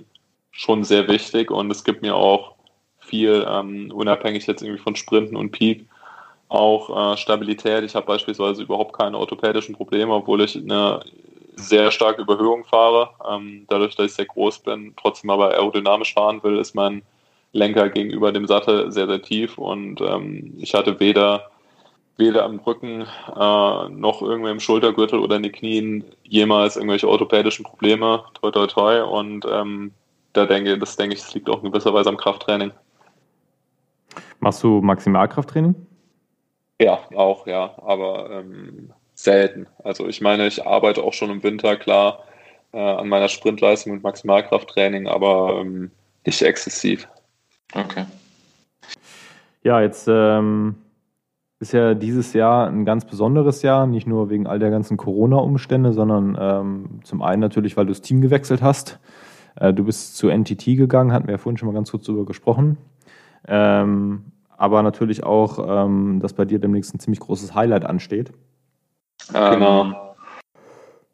[0.54, 2.54] schon sehr wichtig und es gibt mir auch
[3.00, 5.86] viel, ähm, unabhängig jetzt irgendwie von Sprinten und Peak,
[6.48, 7.84] auch äh, Stabilität.
[7.84, 11.00] Ich habe beispielsweise überhaupt keine orthopädischen Probleme, obwohl ich eine
[11.56, 13.10] sehr starke Überhöhung fahre.
[13.28, 17.02] Ähm, dadurch, dass ich sehr groß bin, trotzdem aber aerodynamisch fahren will, ist mein
[17.52, 21.50] Lenker gegenüber dem Sattel sehr, sehr tief und ähm, ich hatte weder
[22.16, 27.64] weder am Rücken äh, noch irgendwie im Schultergürtel oder in den Knien jemals irgendwelche orthopädischen
[27.64, 29.92] Probleme, toi toi toi und ähm,
[30.34, 32.72] da denke, das denke ich, das liegt auch in gewisser Weise am Krafttraining.
[34.40, 35.74] Machst du Maximalkrafttraining?
[36.80, 39.66] Ja, auch, ja, aber ähm, selten.
[39.82, 42.24] Also ich meine, ich arbeite auch schon im Winter, klar,
[42.72, 45.90] äh, an meiner Sprintleistung und Maximalkrafttraining, aber ähm,
[46.26, 47.08] nicht exzessiv.
[47.72, 48.04] Okay.
[49.62, 50.74] Ja, jetzt ähm,
[51.60, 55.92] ist ja dieses Jahr ein ganz besonderes Jahr, nicht nur wegen all der ganzen Corona-Umstände,
[55.92, 58.98] sondern ähm, zum einen natürlich, weil du das Team gewechselt hast.
[59.56, 62.24] Äh, du bist zu NTT gegangen, hatten wir ja vorhin schon mal ganz kurz darüber
[62.24, 62.78] gesprochen.
[63.46, 68.32] Ähm, aber natürlich auch, ähm, dass bei dir demnächst ein ziemlich großes Highlight ansteht.
[69.32, 70.14] Genau.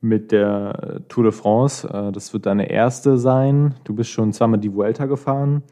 [0.00, 1.88] Mit der Tour de France.
[1.88, 3.74] Äh, das wird deine erste sein.
[3.84, 5.62] Du bist schon zweimal die Vuelta gefahren.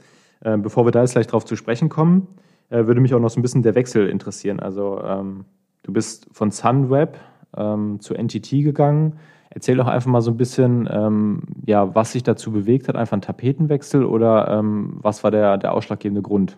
[0.40, 2.28] Äh, bevor wir da jetzt gleich drauf zu sprechen kommen,
[2.70, 4.60] äh, würde mich auch noch so ein bisschen der Wechsel interessieren.
[4.60, 5.44] Also, ähm,
[5.82, 7.18] du bist von Sunweb
[7.56, 9.18] ähm, zu NTT gegangen.
[9.50, 13.16] Erzähl doch einfach mal so ein bisschen, ähm, ja, was sich dazu bewegt hat, einfach
[13.16, 16.56] ein Tapetenwechsel oder ähm, was war der, der ausschlaggebende Grund?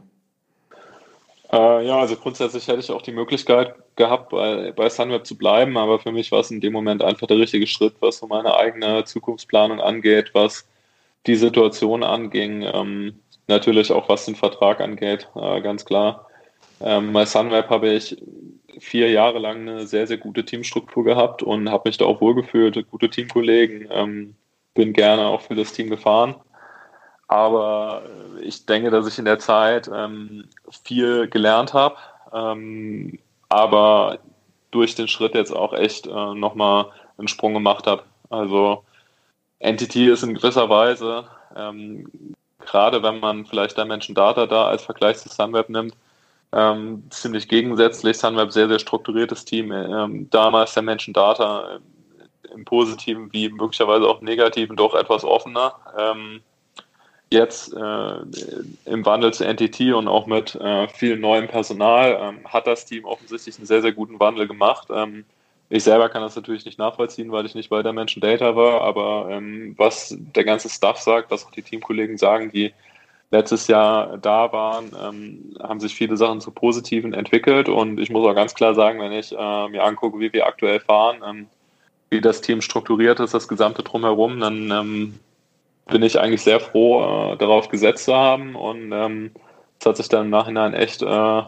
[1.53, 5.77] Äh, ja, also grundsätzlich hätte ich auch die Möglichkeit gehabt, bei, bei Sunweb zu bleiben,
[5.77, 8.57] aber für mich war es in dem Moment einfach der richtige Schritt, was so meine
[8.57, 10.67] eigene Zukunftsplanung angeht, was
[11.27, 12.63] die Situation anging.
[12.63, 13.15] Ähm,
[13.49, 16.27] natürlich auch was den Vertrag angeht, äh, ganz klar.
[16.81, 18.17] Ähm, bei Sunweb habe ich
[18.79, 22.91] vier Jahre lang eine sehr, sehr gute Teamstruktur gehabt und habe mich da auch wohlgefühlt,
[22.91, 24.35] gute Teamkollegen, ähm,
[24.75, 26.37] bin gerne auch für das Team gefahren.
[27.29, 28.03] Aber
[28.41, 30.49] ich denke, dass ich in der Zeit ähm,
[30.85, 31.97] viel gelernt habe,
[32.33, 34.19] ähm, aber
[34.71, 36.87] durch den Schritt jetzt auch echt äh, nochmal
[37.19, 38.05] einen Sprung gemacht habe.
[38.31, 38.85] Also
[39.59, 44.85] Entity ist in gewisser Weise, ähm, gerade wenn man vielleicht der Menschen Data da als
[44.85, 45.95] Vergleich zu Sunweb nimmt,
[46.53, 48.19] ähm, ziemlich gegensätzlich.
[48.19, 49.73] Sunweb sehr, sehr strukturiertes Team.
[49.73, 51.79] Ähm, damals der Menschen Data
[52.53, 55.75] im Positiven wie möglicherweise auch im Negativen doch etwas offener.
[55.97, 56.41] Ähm,
[57.31, 58.17] jetzt äh,
[58.87, 63.05] im Wandel zu NTT und auch mit äh, viel neuem Personal ähm, hat das Team
[63.05, 64.89] offensichtlich einen sehr, sehr guten Wandel gemacht.
[64.91, 65.25] Ähm,
[65.69, 68.81] ich selber kann das natürlich nicht nachvollziehen, weil ich nicht bei der Menschen Data war,
[68.81, 72.73] aber ähm, was der ganze Staff sagt, was auch die Teamkollegen sagen, die
[73.31, 78.27] letztes Jahr da waren, ähm, haben sich viele Sachen zu Positiven entwickelt und ich muss
[78.27, 81.47] auch ganz klar sagen, wenn ich äh, mir angucke, wie wir aktuell fahren, ähm,
[82.11, 85.15] wie das Team strukturiert ist, das gesamte Drumherum, dann ähm,
[85.87, 89.31] bin ich eigentlich sehr froh, äh, darauf gesetzt zu haben und ähm,
[89.79, 91.43] es hat sich dann im Nachhinein echt äh,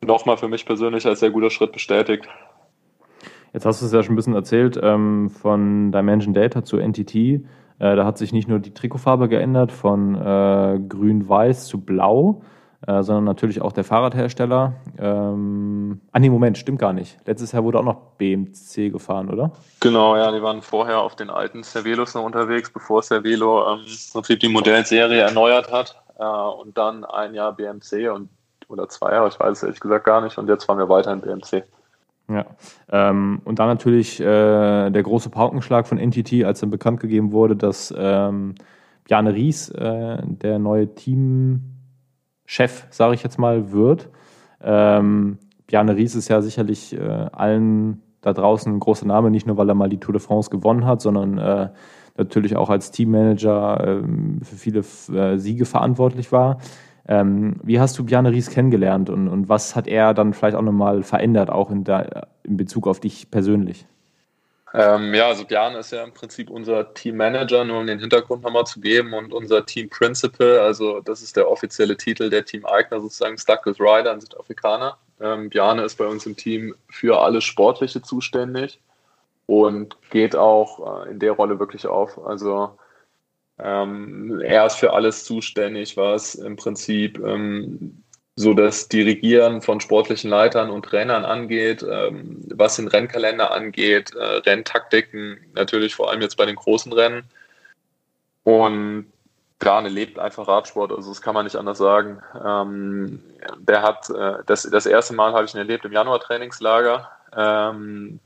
[0.00, 2.26] nochmal für mich persönlich als sehr guter Schritt bestätigt.
[3.52, 7.44] Jetzt hast du es ja schon ein bisschen erzählt, ähm, von Dimension Data zu NTT.
[7.80, 12.42] Äh, da hat sich nicht nur die Trikotfarbe geändert von äh, grün-weiß zu blau,
[12.86, 14.74] äh, sondern natürlich auch der Fahrradhersteller.
[14.98, 17.16] Ähm, ah, nee, Moment, stimmt gar nicht.
[17.26, 19.52] Letztes Jahr wurde auch noch BMC gefahren, oder?
[19.80, 24.12] Genau, ja, die waren vorher auf den alten Cervelos noch unterwegs, bevor Cervelo ähm, im
[24.12, 25.96] Prinzip die Modellserie erneuert hat.
[26.18, 28.28] Äh, und dann ein Jahr BMC und
[28.68, 30.38] oder zwei Jahre, ich weiß es ehrlich gesagt gar nicht.
[30.38, 31.64] Und jetzt fahren wir weiter in BMC.
[32.30, 32.46] Ja,
[32.90, 37.56] ähm, und dann natürlich äh, der große Paukenschlag von NTT, als dann bekannt gegeben wurde,
[37.56, 38.54] dass ähm,
[39.04, 44.10] Bjarne Ries äh, der neue Teamchef, sage ich jetzt mal, wird.
[44.62, 49.56] Ähm, Bjarne Ries ist ja sicherlich äh, allen da draußen ein großer Name, nicht nur
[49.56, 51.70] weil er mal die Tour de France gewonnen hat, sondern äh,
[52.16, 54.80] natürlich auch als Teammanager äh, für viele
[55.12, 56.58] äh, Siege verantwortlich war.
[57.10, 60.62] Ähm, wie hast du Bjarne Ries kennengelernt und, und was hat er dann vielleicht auch
[60.62, 63.84] nochmal verändert, auch in, der, in Bezug auf dich persönlich?
[64.72, 68.64] Ähm, ja, also Bjarne ist ja im Prinzip unser Teammanager, nur um den Hintergrund nochmal
[68.64, 73.00] zu geben, und unser Team Principal, also das ist der offizielle Titel der Team Eigner,
[73.00, 74.96] sozusagen Stuck with Rider, ein Südafrikaner.
[75.20, 78.78] Ähm, Bjarne ist bei uns im Team für alles Sportliche zuständig
[79.46, 82.24] und geht auch äh, in der Rolle wirklich auf.
[82.24, 82.70] Also
[83.62, 88.02] ähm, er ist für alles zuständig, was im Prinzip ähm,
[88.36, 94.24] so das Dirigieren von sportlichen Leitern und Trainern angeht, ähm, was den Rennkalender angeht, äh,
[94.24, 97.24] Renntaktiken, natürlich vor allem jetzt bei den großen Rennen.
[98.44, 99.12] Und
[99.58, 102.22] Grane lebt einfach Radsport, also das kann man nicht anders sagen.
[102.42, 103.22] Ähm,
[103.58, 107.10] der hat, äh, das, das erste Mal habe ich ihn erlebt im Januar-Trainingslager.
[107.36, 108.20] Ähm,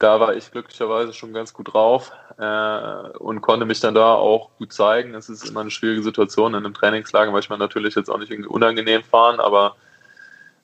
[0.00, 4.50] da war ich glücklicherweise schon ganz gut drauf äh, und konnte mich dann da auch
[4.58, 5.14] gut zeigen.
[5.14, 8.18] Es ist immer eine schwierige Situation in einem Trainingslager, weil ich mir natürlich jetzt auch
[8.18, 9.76] nicht irgendwie unangenehm fahren, aber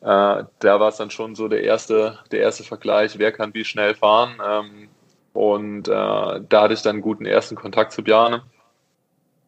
[0.00, 3.64] äh, da war es dann schon so der erste, der erste Vergleich, wer kann wie
[3.64, 4.38] schnell fahren.
[4.42, 4.88] Ähm,
[5.34, 8.42] und äh, da hatte ich dann einen guten ersten Kontakt zu Bjarne.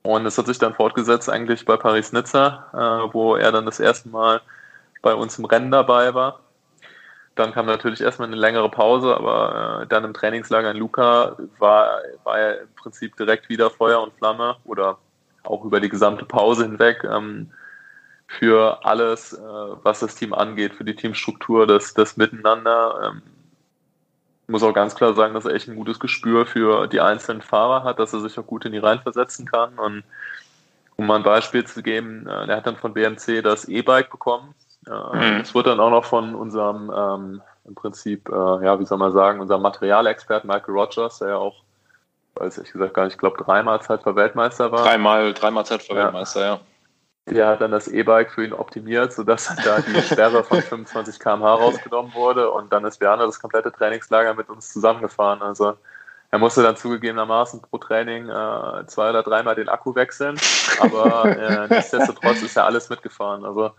[0.02, 4.10] Und es hat sich dann fortgesetzt eigentlich bei Paris-Nizza, äh, wo er dann das erste
[4.10, 4.42] Mal
[5.00, 6.40] bei uns im Rennen dabei war.
[7.38, 12.00] Dann kam natürlich erstmal eine längere Pause, aber äh, dann im Trainingslager in Luca war,
[12.24, 14.98] war er im Prinzip direkt wieder Feuer und Flamme oder
[15.44, 17.52] auch über die gesamte Pause hinweg ähm,
[18.26, 23.12] für alles, äh, was das Team angeht, für die Teamstruktur, das, das Miteinander.
[23.12, 23.22] Ähm,
[24.42, 27.42] ich muss auch ganz klar sagen, dass er echt ein gutes Gespür für die einzelnen
[27.42, 29.78] Fahrer hat, dass er sich auch gut in die Reihen versetzen kann.
[29.78, 30.02] Und
[30.96, 34.56] um mal ein Beispiel zu geben, äh, er hat dann von BMC das E-Bike bekommen
[34.88, 35.40] Mhm.
[35.40, 39.12] Es wurde dann auch noch von unserem, ähm, im Prinzip, äh, ja, wie soll man
[39.12, 41.62] sagen, unserem Materialexperten Michael Rogers, der ja auch,
[42.36, 44.84] weiß ich gesagt gar nicht, ich glaube dreimal Weltmeister war.
[44.84, 46.60] Dreimal, dreimal Weltmeister, ja.
[47.26, 51.54] Der hat dann das E-Bike für ihn optimiert, sodass da die Sperre von 25 km/h
[51.54, 55.42] rausgenommen wurde und dann ist Werner das komplette Trainingslager mit uns zusammengefahren.
[55.42, 55.74] Also
[56.30, 60.38] er musste dann zugegebenermaßen pro Training äh, zwei oder dreimal den Akku wechseln,
[60.80, 63.44] aber äh, nichtsdestotrotz ist er alles mitgefahren.
[63.44, 63.72] Also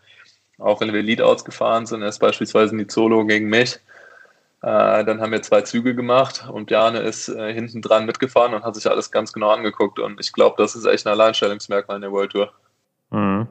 [0.60, 3.80] auch wenn wir Leadouts gefahren sind, erst beispielsweise Nizolo gegen mich,
[4.62, 8.64] äh, dann haben wir zwei Züge gemacht und Bjarne ist äh, hinten dran mitgefahren und
[8.64, 10.00] hat sich alles ganz genau angeguckt.
[10.00, 12.52] Und ich glaube, das ist echt ein Alleinstellungsmerkmal in der World Tour.
[13.12, 13.48] Mhm.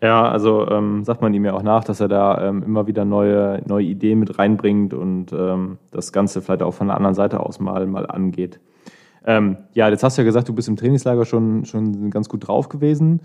[0.00, 3.04] Ja, also ähm, sagt man ihm ja auch nach, dass er da ähm, immer wieder
[3.04, 7.40] neue, neue Ideen mit reinbringt und ähm, das Ganze vielleicht auch von der anderen Seite
[7.40, 8.60] aus mal, mal angeht.
[9.26, 12.46] Ähm, ja, jetzt hast du ja gesagt, du bist im Trainingslager schon, schon ganz gut
[12.46, 13.20] drauf gewesen.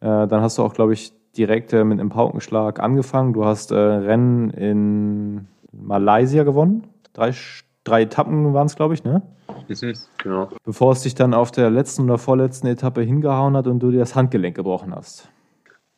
[0.00, 3.32] Äh, dann hast du auch, glaube ich, direkt äh, mit einem Paukenschlag angefangen.
[3.32, 6.86] Du hast äh, Rennen in Malaysia gewonnen.
[7.12, 7.32] Drei,
[7.84, 9.22] drei Etappen waren es, glaube ich, ne?
[9.68, 10.48] Mhm, genau.
[10.64, 14.00] Bevor es dich dann auf der letzten oder vorletzten Etappe hingehauen hat und du dir
[14.00, 15.28] das Handgelenk gebrochen hast.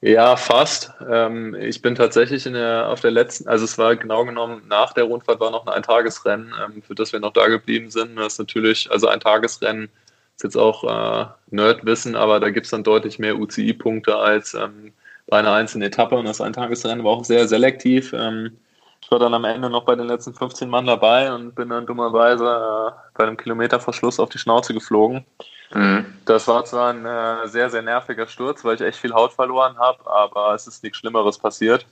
[0.00, 0.92] Ja, fast.
[1.10, 4.92] Ähm, ich bin tatsächlich in der, auf der letzten, also es war genau genommen nach
[4.92, 8.14] der Rundfahrt war noch ein Eintagesrennen, ähm, für das wir noch da geblieben sind.
[8.16, 9.88] Das ist natürlich, also ein Tagesrennen
[10.36, 14.92] ist jetzt auch äh, Nerdwissen, aber da gibt es dann deutlich mehr UCI-Punkte als ähm,
[15.28, 18.12] bei einer einzelnen Etappe und das Eintagesrennen war auch sehr selektiv.
[18.12, 18.58] Ähm,
[19.00, 21.86] ich war dann am Ende noch bei den letzten 15 Mann dabei und bin dann
[21.86, 25.24] dummerweise äh, bei einem Kilometerverschluss auf die Schnauze geflogen.
[25.72, 26.06] Mhm.
[26.24, 29.78] Das war zwar ein äh, sehr, sehr nerviger Sturz, weil ich echt viel Haut verloren
[29.78, 31.86] habe, aber es ist nichts Schlimmeres passiert.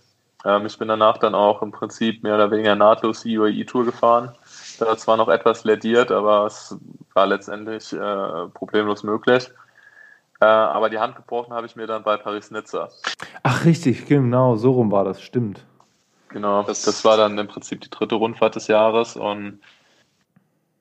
[0.44, 4.32] Ähm, ich bin danach dann auch im Prinzip mehr oder weniger nahtlos die UAE-Tour gefahren.
[4.78, 6.76] Da war zwar noch etwas lädiert, aber es
[7.14, 9.48] war letztendlich äh, problemlos möglich.
[10.40, 12.90] Äh, aber die Hand gebrochen habe ich mir dann bei Paris-Nizza.
[13.42, 15.64] Ach, richtig, genau, so rum war das, stimmt.
[16.28, 19.60] Genau, das, das war dann im Prinzip die dritte Rundfahrt des Jahres und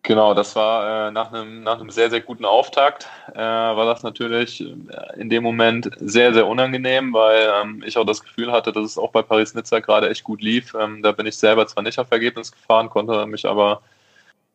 [0.04, 4.04] genau, das war äh, nach, einem, nach einem sehr, sehr guten Auftakt, äh, war das
[4.04, 8.74] natürlich äh, in dem Moment sehr, sehr unangenehm, weil ähm, ich auch das Gefühl hatte,
[8.74, 10.74] dass es auch bei Paris-Nizza gerade echt gut lief.
[10.74, 13.82] Ähm, da bin ich selber zwar nicht auf Ergebnis gefahren, konnte mich aber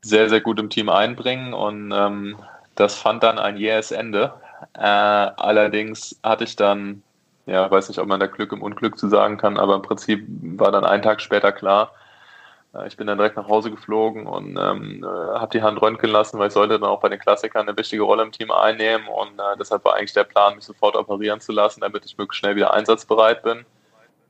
[0.02, 2.36] sehr, sehr gut im Team einbringen und ähm,
[2.74, 4.34] das fand dann ein jähes Ende.
[4.74, 7.02] Äh, allerdings hatte ich dann
[7.50, 10.24] ja, weiß nicht, ob man da Glück im Unglück zu sagen kann, aber im Prinzip
[10.28, 11.92] war dann ein Tag später klar.
[12.74, 16.10] Äh, ich bin dann direkt nach Hause geflogen und ähm, äh, habe die Hand röntgen
[16.10, 19.08] lassen, weil ich sollte dann auch bei den Klassikern eine wichtige Rolle im Team einnehmen
[19.08, 22.38] und äh, deshalb war eigentlich der Plan, mich sofort operieren zu lassen, damit ich möglichst
[22.38, 23.64] schnell wieder einsatzbereit bin.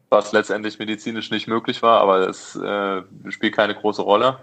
[0.08, 4.38] Was letztendlich medizinisch nicht möglich war, aber es äh, spielt keine große Rolle.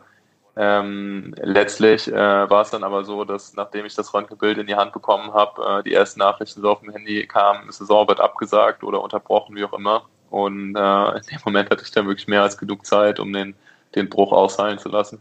[0.60, 4.76] Ähm, letztlich äh, war es dann aber so, dass nachdem ich das Röntgenbild in die
[4.76, 8.84] Hand bekommen habe, äh, die ersten Nachrichten so auf dem Handy kamen, Saison wird abgesagt
[8.84, 10.04] oder unterbrochen, wie auch immer.
[10.32, 13.54] Und äh, in dem Moment hatte ich dann wirklich mehr als genug Zeit, um den,
[13.93, 15.20] den Bruch ausheilen zu lassen.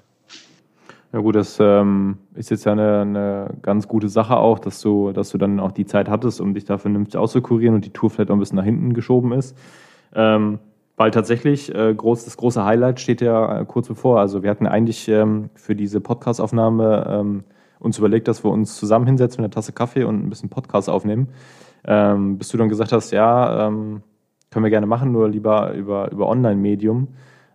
[1.13, 5.13] Ja gut, das ähm, ist jetzt ja eine, eine, ganz gute Sache auch, dass du,
[5.13, 8.11] dass du dann auch die Zeit hattest, um dich da vernünftig auszukurieren und die Tour
[8.11, 9.57] vielleicht auch ein bisschen nach hinten geschoben ist.
[10.15, 10.59] Ähm,
[10.97, 14.19] weil tatsächlich äh, groß, das große Highlight steht ja äh, kurz bevor.
[14.19, 17.45] Also wir hatten eigentlich ähm, für diese Podcast-Aufnahme ähm,
[17.79, 20.89] uns überlegt, dass wir uns zusammen hinsetzen mit einer Tasse Kaffee und ein bisschen Podcast
[20.89, 21.29] aufnehmen.
[21.85, 24.03] Ähm, bis du dann gesagt hast, ja, ähm,
[24.51, 27.09] können wir gerne machen, nur lieber über, über Online-Medium,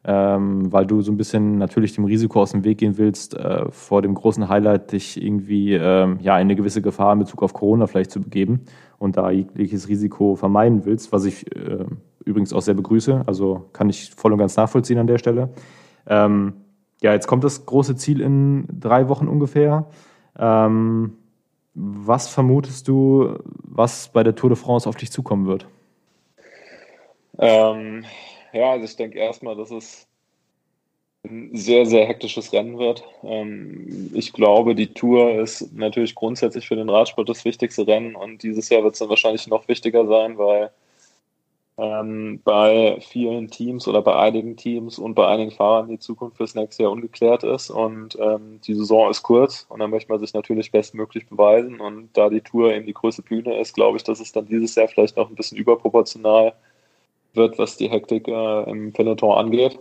[0.04, 3.66] ähm, weil du so ein bisschen natürlich dem Risiko aus dem Weg gehen willst, äh,
[3.72, 7.54] vor dem großen Highlight dich irgendwie ähm, ja, in eine gewisse Gefahr in Bezug auf
[7.54, 8.62] Corona vielleicht zu begeben
[9.00, 11.86] und da jegliches Risiko vermeiden willst, was ich äh,
[12.26, 13.24] übrigens auch sehr begrüße.
[13.26, 15.50] Also kann ich voll und ganz nachvollziehen an der Stelle.
[16.08, 16.54] Ähm,
[17.02, 19.88] ja, jetzt kommt das große Ziel in drei Wochen ungefähr.
[20.38, 21.18] Ähm,
[21.74, 25.68] was vermutest du, was bei der Tour de France auf dich zukommen wird?
[27.40, 28.04] Ähm,
[28.54, 30.08] ja, also ich denke erstmal, dass es
[31.24, 33.04] ein sehr, sehr hektisches Rennen wird.
[33.24, 38.44] Ähm, ich glaube, die Tour ist natürlich grundsätzlich für den Radsport das wichtigste Rennen und
[38.44, 40.72] dieses Jahr wird es dann wahrscheinlich noch wichtiger sein, weil
[41.82, 46.54] ähm, bei vielen Teams oder bei einigen Teams und bei einigen Fahrern die Zukunft fürs
[46.54, 50.36] nächste Jahr ungeklärt ist und ähm, die Saison ist kurz und dann möchte man sich
[50.36, 54.20] natürlich bestmöglich beweisen und da die Tour eben die größte Bühne ist, glaube ich, dass
[54.20, 56.54] es dann dieses Jahr vielleicht noch ein bisschen überproportional
[57.34, 59.80] wird, was die Hektik äh, im Peloton angeht.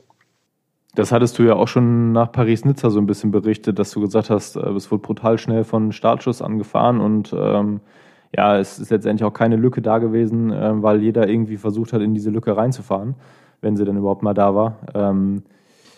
[0.94, 4.30] Das hattest du ja auch schon nach Paris-Nizza so ein bisschen berichtet, dass du gesagt
[4.30, 7.80] hast, äh, es wurde brutal schnell von Startschuss angefahren und ähm,
[8.36, 12.00] ja, es ist letztendlich auch keine Lücke da gewesen, äh, weil jeder irgendwie versucht hat,
[12.00, 13.14] in diese Lücke reinzufahren,
[13.60, 14.78] wenn sie dann überhaupt mal da war.
[14.94, 15.42] Ähm,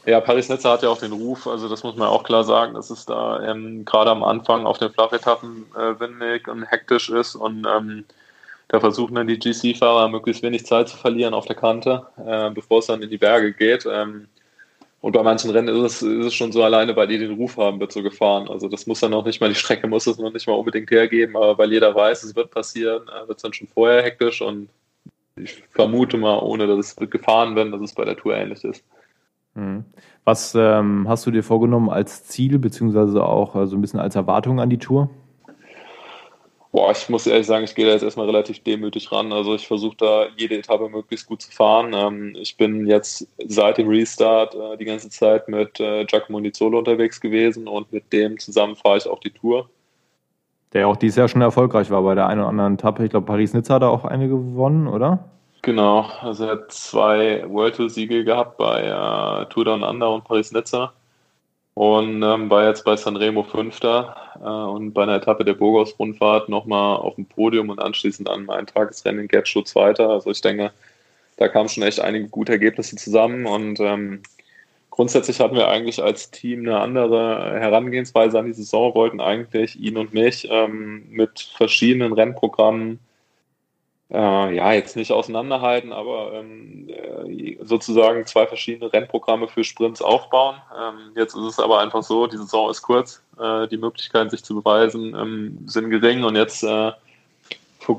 [0.04, 2.90] ja, Paris-Nizza hat ja auch den Ruf, also das muss man auch klar sagen, dass
[2.90, 7.66] es da ähm, gerade am Anfang auf den Flachetappen äh, windig und hektisch ist und
[7.66, 8.04] ähm,
[8.68, 12.78] da versuchen dann die GC-Fahrer möglichst wenig Zeit zu verlieren auf der Kante, äh, bevor
[12.78, 13.86] es dann in die Berge geht.
[13.86, 14.28] Ähm,
[15.02, 17.56] und bei manchen Rennen ist es, ist es schon so alleine, weil die den Ruf
[17.56, 18.48] haben, wird so gefahren.
[18.48, 20.92] Also das muss dann noch nicht mal, die Strecke muss es noch nicht mal unbedingt
[20.92, 24.40] hergeben, aber weil jeder weiß, es wird passieren, äh, wird es dann schon vorher hektisch
[24.40, 24.68] und
[25.34, 28.84] ich vermute mal, ohne dass es gefahren wird, dass es bei der Tour ähnlich ist.
[29.54, 29.84] Mhm.
[30.22, 34.14] Was ähm, hast du dir vorgenommen als Ziel, beziehungsweise auch äh, so ein bisschen als
[34.14, 35.10] Erwartung an die Tour?
[36.72, 39.30] Boah, ich muss ehrlich sagen, ich gehe da jetzt erstmal relativ demütig ran.
[39.30, 41.92] Also ich versuche da jede Etappe möglichst gut zu fahren.
[41.92, 46.78] Ähm, ich bin jetzt seit dem Restart äh, die ganze Zeit mit äh, Giacomo Nizzolo
[46.78, 49.68] unterwegs gewesen und mit dem zusammen fahre ich auch die Tour.
[50.72, 53.04] Der auch dieses Jahr schon erfolgreich war bei der einen oder anderen Etappe.
[53.04, 55.28] Ich glaube, Paris-Nizza hat er auch eine gewonnen, oder?
[55.60, 60.24] Genau, also er hat zwei World Tour Siege gehabt bei äh, Tour Down Under und
[60.24, 60.94] Paris-Nizza.
[61.74, 66.96] Und ähm, war jetzt bei Sanremo Fünfter äh, und bei einer Etappe der Burgos-Rundfahrt nochmal
[66.96, 70.10] auf dem Podium und anschließend an meinem Tagesrennen in Getschutz Zweiter.
[70.10, 70.72] Also ich denke,
[71.38, 74.22] da kamen schon echt einige gute Ergebnisse zusammen und ähm,
[74.90, 79.96] grundsätzlich hatten wir eigentlich als Team eine andere Herangehensweise an die Saison, wollten eigentlich ihn
[79.96, 82.98] und mich ähm, mit verschiedenen Rennprogrammen
[84.12, 90.56] äh, ja, jetzt nicht auseinanderhalten, aber ähm, äh, sozusagen zwei verschiedene Rennprogramme für Sprints aufbauen.
[90.78, 94.44] Ähm, jetzt ist es aber einfach so, die Saison ist kurz, äh, die Möglichkeiten, sich
[94.44, 96.92] zu beweisen, ähm, sind gering und jetzt äh,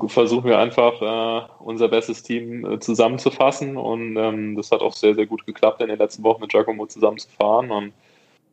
[0.06, 5.16] versuchen wir einfach, äh, unser bestes Team äh, zusammenzufassen und ähm, das hat auch sehr,
[5.16, 7.92] sehr gut geklappt, in den letzten Wochen mit Giacomo zusammenzufahren und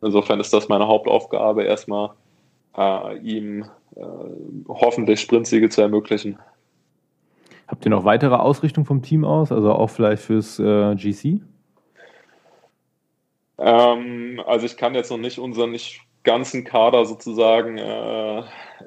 [0.02, 2.12] insofern ist das meine Hauptaufgabe, erstmal
[3.22, 3.66] ihm
[4.70, 6.40] hoffentlich Sprintsiege zu ermöglichen.
[7.72, 11.40] Habt ihr noch weitere Ausrichtung vom Team aus, also auch vielleicht fürs äh, GC?
[13.58, 18.40] Ähm, also ich kann jetzt noch nicht unseren nicht ganzen Kader sozusagen äh,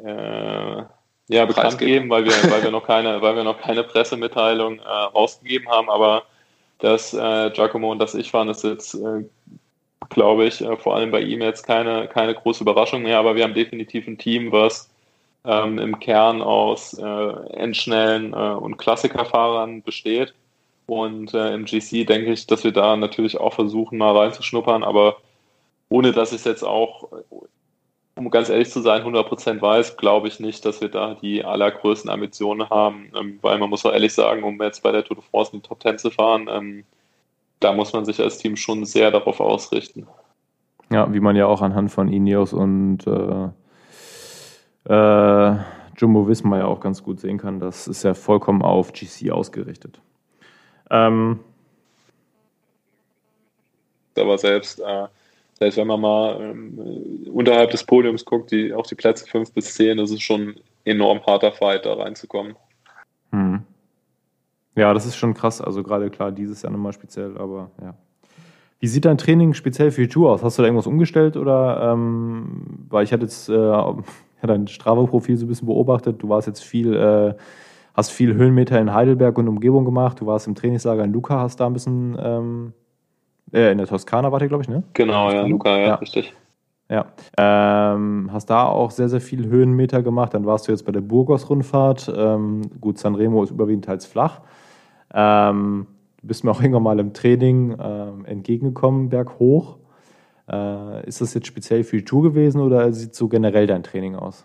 [0.05, 0.85] äh,
[1.29, 4.83] ja, bekannt geben, weil wir, weil wir noch keine, weil wir noch keine Pressemitteilung äh,
[4.87, 6.25] rausgegeben haben, aber
[6.79, 9.25] dass äh, Giacomo und dass ich waren, ist jetzt, äh,
[10.11, 13.45] glaube ich, äh, vor allem bei ihm jetzt keine, keine große Überraschung mehr, aber wir
[13.45, 14.91] haben definitiv ein Team, was
[15.45, 20.35] ähm, im Kern aus äh, endschnellen äh, und Klassikerfahrern besteht.
[20.87, 25.17] Und äh, im GC denke ich, dass wir da natürlich auch versuchen, mal reinzuschnuppern, aber
[25.89, 27.09] ohne dass ich es jetzt auch,
[28.17, 32.11] um ganz ehrlich zu sein, 100% weiß, glaube ich nicht, dass wir da die allergrößten
[32.11, 35.25] Ambitionen haben, ähm, weil man muss auch ehrlich sagen, um jetzt bei der Tour de
[35.31, 36.85] France in die Top 10 zu fahren, ähm,
[37.61, 40.07] da muss man sich als Team schon sehr darauf ausrichten.
[40.91, 43.07] Ja, wie man ja auch anhand von Ineos und
[44.85, 45.57] äh,
[45.97, 47.61] Jumbo Visma ja auch ganz gut sehen kann.
[47.61, 50.01] Das ist ja vollkommen auf GC ausgerichtet.
[50.91, 51.41] Ähm,
[54.17, 55.07] aber selbst, äh,
[55.55, 59.75] selbst wenn man mal ähm, unterhalb des Podiums guckt, die, auf die Plätze 5 bis
[59.75, 60.55] 10, das ist schon ein
[60.85, 62.55] enorm harter Fight, da reinzukommen.
[63.31, 63.63] Hm.
[64.77, 65.61] Ja, das ist schon krass.
[65.61, 67.95] Also gerade klar, dieses Jahr nochmal speziell, aber ja.
[68.81, 70.43] Wie sieht dein Training speziell für die Tour aus?
[70.43, 73.55] Hast du da irgendwas umgestellt oder ähm, weil ich hatte jetzt äh,
[74.45, 76.23] ja dein Strava-Profil so ein bisschen beobachtet.
[76.23, 77.35] Du warst jetzt viel, äh,
[77.95, 80.21] hast viel Höhenmeter in Heidelberg und Umgebung gemacht.
[80.21, 82.73] Du warst im Trainingslager in Luca, hast da ein bisschen, ähm,
[83.53, 84.83] äh, in der Toskana war der, glaube ich, ne?
[84.93, 85.95] Genau, ja, Luca, ja, ja.
[85.97, 86.35] richtig.
[86.91, 87.07] Ja,
[87.39, 90.35] ähm, hast da auch sehr, sehr viel Höhenmeter gemacht.
[90.35, 92.13] Dann warst du jetzt bei der Burgos-Rundfahrt.
[92.15, 94.43] Ähm, gut, Sanremo ist überwiegend teils flach.
[95.15, 95.87] Ähm,
[96.21, 99.79] du bist mir auch irgendwann mal im Training ähm, entgegengekommen, berghoch.
[100.51, 104.17] Äh, ist das jetzt speziell für die Tour gewesen oder sieht so generell dein Training
[104.17, 104.45] aus?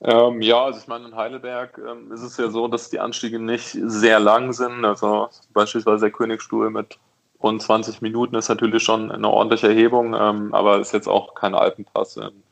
[0.00, 3.38] Ähm, ja, also ich meine, in Heidelberg ähm, ist es ja so, dass die Anstiege
[3.40, 4.84] nicht sehr lang sind.
[4.84, 6.98] Also beispielsweise der Königstuhl mit
[7.42, 11.54] rund 20 Minuten ist natürlich schon eine ordentliche Erhebung, ähm, aber ist jetzt auch kein
[11.54, 12.16] Alpenpass.
[12.16, 12.42] Ähm,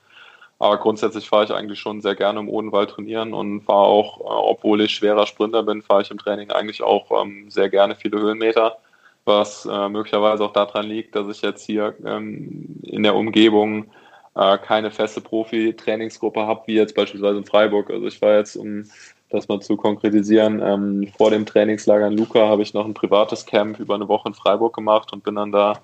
[0.59, 4.24] aber grundsätzlich fahre ich eigentlich schon sehr gerne im Odenwald trainieren und fahre auch, äh,
[4.24, 8.18] obwohl ich schwerer Sprinter bin, fahre ich im Training eigentlich auch ähm, sehr gerne viele
[8.18, 8.78] Höhenmeter
[9.27, 13.87] was äh, möglicherweise auch daran liegt, dass ich jetzt hier ähm, in der Umgebung
[14.35, 17.91] äh, keine feste Profi-Trainingsgruppe habe, wie jetzt beispielsweise in Freiburg.
[17.91, 18.85] Also ich war jetzt, um
[19.31, 23.45] das mal zu konkretisieren, ähm, vor dem Trainingslager in Luca habe ich noch ein privates
[23.45, 25.81] Camp über eine Woche in Freiburg gemacht und bin dann da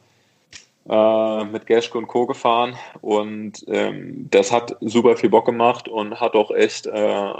[0.88, 2.26] äh, mit Geschke und Co.
[2.26, 7.32] gefahren und ähm, das hat super viel Bock gemacht und hat auch echt äh,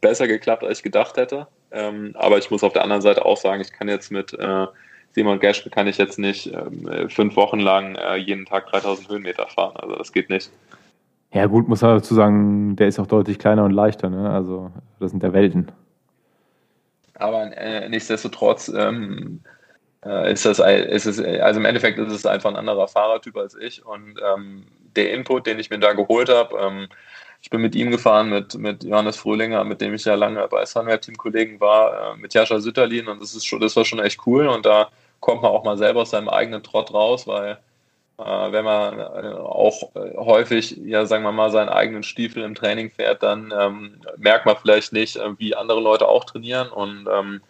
[0.00, 1.46] besser geklappt, als ich gedacht hätte.
[1.70, 4.66] Ähm, aber ich muss auf der anderen Seite auch sagen, ich kann jetzt mit äh,
[5.12, 9.46] Simon Geschke kann ich jetzt nicht ähm, fünf Wochen lang äh, jeden Tag 3000 Höhenmeter
[9.46, 9.76] fahren.
[9.76, 10.50] Also das geht nicht.
[11.32, 14.10] Ja gut, muss man dazu sagen, der ist auch deutlich kleiner und leichter.
[14.10, 14.30] Ne?
[14.30, 15.70] Also das sind der Welten.
[17.14, 19.40] Aber äh, nichtsdestotrotz ähm,
[20.04, 23.54] äh, ist das, ist es, also im Endeffekt ist es einfach ein anderer Fahrertyp als
[23.54, 24.64] ich und ähm,
[24.96, 26.88] der Input, den ich mir da geholt habe, ähm,
[27.42, 30.64] ich bin mit ihm gefahren, mit, mit Johannes Fröhlinger, mit dem ich ja lange bei
[30.64, 34.46] Sunweb-Team-Kollegen war, äh, mit Jascha Sütterlin und das ist schon, das war schon echt cool
[34.46, 34.90] und da
[35.20, 37.58] kommt man auch mal selber aus seinem eigenen Trott raus, weil
[38.18, 42.54] äh, wenn man äh, auch äh, häufig, ja, sagen wir mal, seinen eigenen Stiefel im
[42.54, 47.08] Training fährt, dann ähm, merkt man vielleicht nicht, äh, wie andere Leute auch trainieren und
[47.12, 47.40] ähm,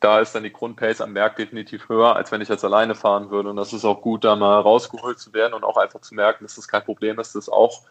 [0.00, 3.30] da ist dann die Grundpace am Berg definitiv höher, als wenn ich jetzt alleine fahren
[3.30, 3.50] würde.
[3.50, 6.44] Und das ist auch gut, da mal rausgeholt zu werden und auch einfach zu merken,
[6.44, 7.82] dass das kein Problem ist, das auch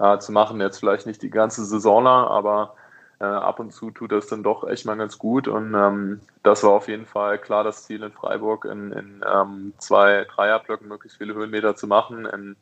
[0.00, 0.60] äh, zu machen.
[0.60, 2.74] Jetzt vielleicht nicht die ganze Saison lang, aber
[3.20, 5.48] äh, ab und zu tut das dann doch echt mal ganz gut.
[5.48, 9.72] Und ähm, das war auf jeden Fall klar das Ziel in Freiburg, in, in ähm,
[9.78, 12.26] zwei Dreierblöcken möglichst viele Höhenmeter zu machen.
[12.26, 12.56] In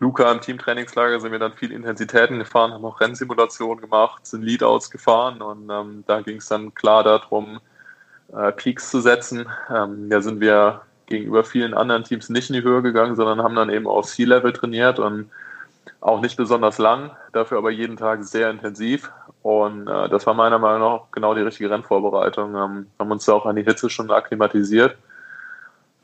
[0.00, 4.90] Luca im Teamtrainingslager sind wir dann viel Intensitäten gefahren, haben auch Rennsimulationen gemacht, sind Leadouts
[4.90, 7.60] gefahren und ähm, da ging es dann klar darum,
[8.32, 9.46] äh, Peaks zu setzen.
[9.74, 13.54] Ähm, da sind wir gegenüber vielen anderen Teams nicht in die Höhe gegangen, sondern haben
[13.56, 15.30] dann eben auf Sea-Level trainiert und
[16.00, 19.10] auch nicht besonders lang, dafür aber jeden Tag sehr intensiv.
[19.42, 22.54] Und äh, das war meiner Meinung nach genau die richtige Rennvorbereitung.
[22.54, 24.96] Ähm, haben uns da auch an die Hitze schon akklimatisiert.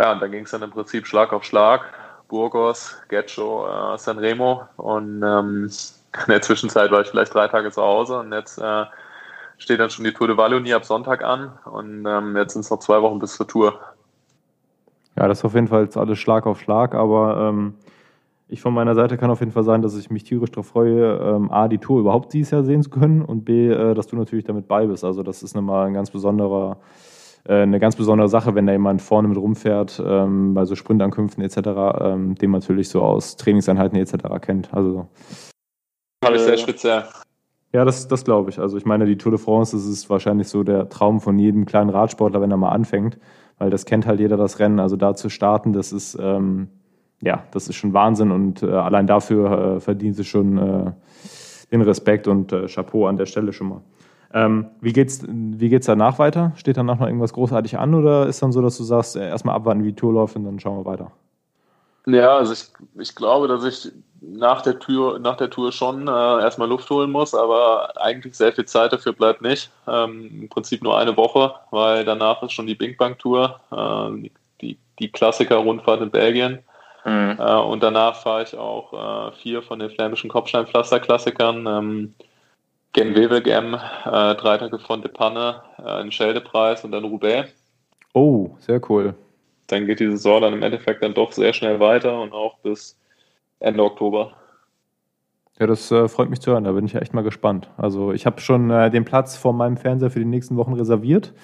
[0.01, 1.83] Ja, und dann ging es dann im Prinzip Schlag auf Schlag.
[2.29, 4.65] Burgos, Getcho, äh, Sanremo.
[4.77, 5.71] Und ähm,
[6.27, 8.85] in der Zwischenzeit war ich vielleicht drei Tage zu Hause und jetzt äh,
[9.59, 11.53] steht dann schon die Tour de Wallonie ab Sonntag an.
[11.65, 13.81] Und ähm, jetzt sind es noch zwei Wochen bis zur Tour.
[15.17, 17.75] Ja, das ist auf jeden Fall jetzt alles Schlag auf Schlag, aber ähm,
[18.49, 21.19] ich von meiner Seite kann auf jeden Fall sagen, dass ich mich tierisch darauf freue,
[21.19, 24.17] ähm, A, die Tour überhaupt dieses Jahr sehen zu können und B, äh, dass du
[24.17, 25.05] natürlich damit bei bist.
[25.05, 26.79] Also das ist nochmal ein ganz besonderer,
[27.45, 31.43] äh, eine ganz besondere Sache, wenn da jemand vorne mit rumfährt, ähm, bei so Sprintankünften
[31.43, 31.57] etc.,
[32.01, 34.15] ähm, den man natürlich so aus Trainingseinheiten etc.
[34.41, 34.73] kennt.
[34.73, 35.09] Also
[36.25, 37.05] habe ich sehr speziell.
[37.73, 38.61] Ja, das, das glaube ich.
[38.61, 41.67] Also ich meine, die Tour de France, das ist wahrscheinlich so der Traum von jedem
[41.67, 43.19] kleinen Radsportler, wenn er mal anfängt,
[43.59, 44.79] weil das kennt halt jeder das Rennen.
[44.79, 46.69] Also da zu starten, das ist ähm,
[47.21, 50.93] ja, das ist schon Wahnsinn und äh, allein dafür äh, verdient sie schon äh,
[51.73, 53.81] den Respekt und äh, Chapeau an der Stelle schon mal.
[54.33, 56.53] Ähm, wie geht's, wie geht's danach weiter?
[56.57, 59.55] Steht danach noch irgendwas großartig an oder ist dann so, dass du sagst, äh, erstmal
[59.55, 61.11] abwarten, wie die Tour läuft und dann schauen wir weiter?
[62.07, 62.67] Ja, also ich,
[63.01, 63.91] ich glaube, dass ich
[64.21, 68.53] nach der Tour, nach der Tour schon äh, erstmal Luft holen muss, aber eigentlich sehr
[68.53, 69.71] viel Zeit dafür bleibt nicht.
[69.89, 73.61] Ähm, Im Prinzip nur eine Woche, weil danach ist schon die Bing Bang Tour,
[74.61, 76.59] die, die Klassiker-Rundfahrt in Belgien.
[77.07, 77.37] Mhm.
[77.39, 81.67] Äh, und danach fahre ich auch äh, vier von den flämischen Kopfsteinpflaster-Klassikern.
[81.67, 82.15] Ähm,
[82.93, 87.51] Gen Wevelgem, äh, drei Tage von De Panne, äh, einen Scheldepreis und dann Roubaix.
[88.15, 89.15] Oh, sehr cool.
[89.67, 92.99] Dann geht die Saison dann im Endeffekt dann doch sehr schnell weiter und auch bis
[93.61, 94.33] Ende Oktober.
[95.59, 96.65] Ja, das äh, freut mich zu hören.
[96.65, 97.71] Da bin ich ja echt mal gespannt.
[97.77, 101.35] Also ich habe schon äh, den Platz vor meinem Fernseher für die nächsten Wochen reserviert.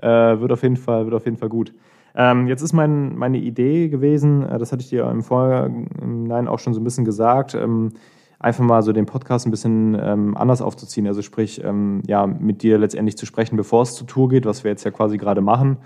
[0.00, 1.72] Äh, wird auf jeden Fall, wird auf jeden Fall gut.
[2.14, 6.58] Ähm, jetzt ist mein, meine Idee gewesen, äh, das hatte ich dir im Vorhinein auch
[6.58, 7.92] schon so ein bisschen gesagt, ähm,
[8.38, 11.06] einfach mal so den Podcast ein bisschen ähm, anders aufzuziehen.
[11.06, 14.64] Also sprich, ähm, ja, mit dir letztendlich zu sprechen, bevor es zur Tour geht, was
[14.64, 15.78] wir jetzt ja quasi gerade machen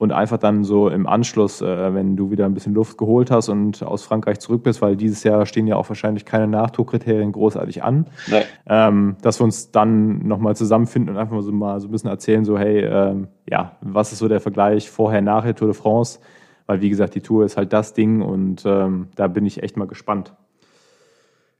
[0.00, 3.50] und einfach dann so im Anschluss, äh, wenn du wieder ein bisschen Luft geholt hast
[3.50, 7.84] und aus Frankreich zurück bist, weil dieses Jahr stehen ja auch wahrscheinlich keine Nachtourkriterien großartig
[7.84, 8.40] an, nee.
[8.66, 12.08] ähm, dass wir uns dann nochmal zusammenfinden und einfach mal so, mal so ein bisschen
[12.08, 16.18] erzählen, so hey, ähm, ja, was ist so der Vergleich vorher, nachher Tour de France,
[16.64, 19.76] weil wie gesagt, die Tour ist halt das Ding und ähm, da bin ich echt
[19.76, 20.32] mal gespannt.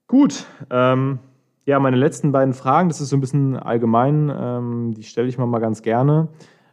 [0.06, 1.18] Gut, ähm,
[1.66, 5.36] ja, meine letzten beiden Fragen, das ist so ein bisschen allgemein, ähm, die stelle ich
[5.36, 6.28] mal, mal ganz gerne.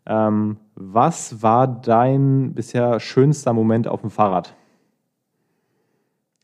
[0.08, 4.55] Ähm, was war dein bisher schönster Moment auf dem Fahrrad?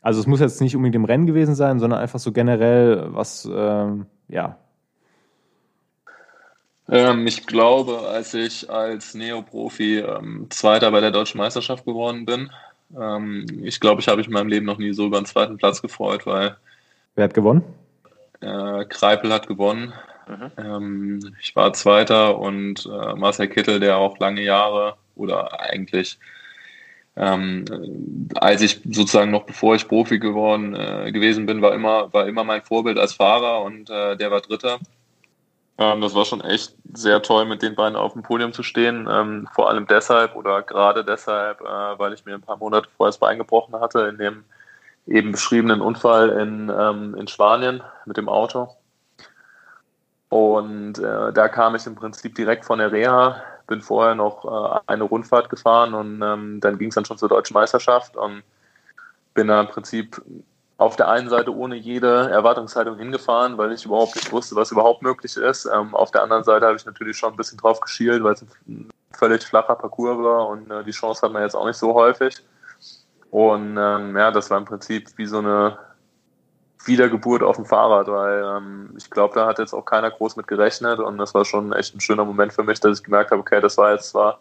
[0.02, 3.48] Also es muss jetzt nicht unbedingt im Rennen gewesen sein, sondern einfach so generell was,
[3.50, 4.58] ähm, ja.
[6.90, 12.50] Ähm, ich glaube, als ich als Neoprofi ähm, Zweiter bei der Deutschen Meisterschaft geworden bin,
[13.00, 15.56] ähm, ich glaube, ich habe mich in meinem Leben noch nie so über einen zweiten
[15.56, 16.58] Platz gefreut, weil.
[17.14, 17.62] Wer hat gewonnen?
[18.40, 19.94] Äh, Kreipel hat gewonnen.
[20.26, 20.50] Mhm.
[20.56, 26.18] Ähm, ich war Zweiter und äh, Marcel Kittel, der auch lange Jahre oder eigentlich
[27.16, 27.64] ähm,
[28.34, 32.42] als ich sozusagen noch bevor ich Profi geworden äh, gewesen bin, war immer, war immer
[32.42, 34.78] mein Vorbild als Fahrer und äh, der war Dritter.
[35.78, 39.08] Ähm, das war schon echt sehr toll, mit den beiden auf dem Podium zu stehen.
[39.10, 43.10] Ähm, vor allem deshalb oder gerade deshalb, äh, weil ich mir ein paar Monate vorher
[43.10, 44.44] das Bein gebrochen hatte in dem
[45.06, 48.70] eben beschriebenen Unfall in, ähm, in Spanien mit dem Auto.
[50.34, 54.80] Und äh, da kam ich im Prinzip direkt von der Reha, bin vorher noch äh,
[54.88, 58.42] eine Rundfahrt gefahren und ähm, dann ging es dann schon zur deutschen Meisterschaft und
[59.34, 60.20] bin da im Prinzip
[60.76, 65.02] auf der einen Seite ohne jede Erwartungshaltung hingefahren, weil ich überhaupt nicht wusste, was überhaupt
[65.02, 65.66] möglich ist.
[65.66, 68.42] Ähm, auf der anderen Seite habe ich natürlich schon ein bisschen drauf geschielt, weil es
[68.66, 71.94] ein völlig flacher Parcours war und äh, die Chance hat man jetzt auch nicht so
[71.94, 72.42] häufig.
[73.30, 75.78] Und ähm, ja, das war im Prinzip wie so eine
[76.86, 80.46] Wiedergeburt auf dem Fahrrad, weil ähm, ich glaube, da hat jetzt auch keiner groß mit
[80.46, 83.40] gerechnet und das war schon echt ein schöner Moment für mich, dass ich gemerkt habe,
[83.40, 84.38] okay, das war jetzt zwar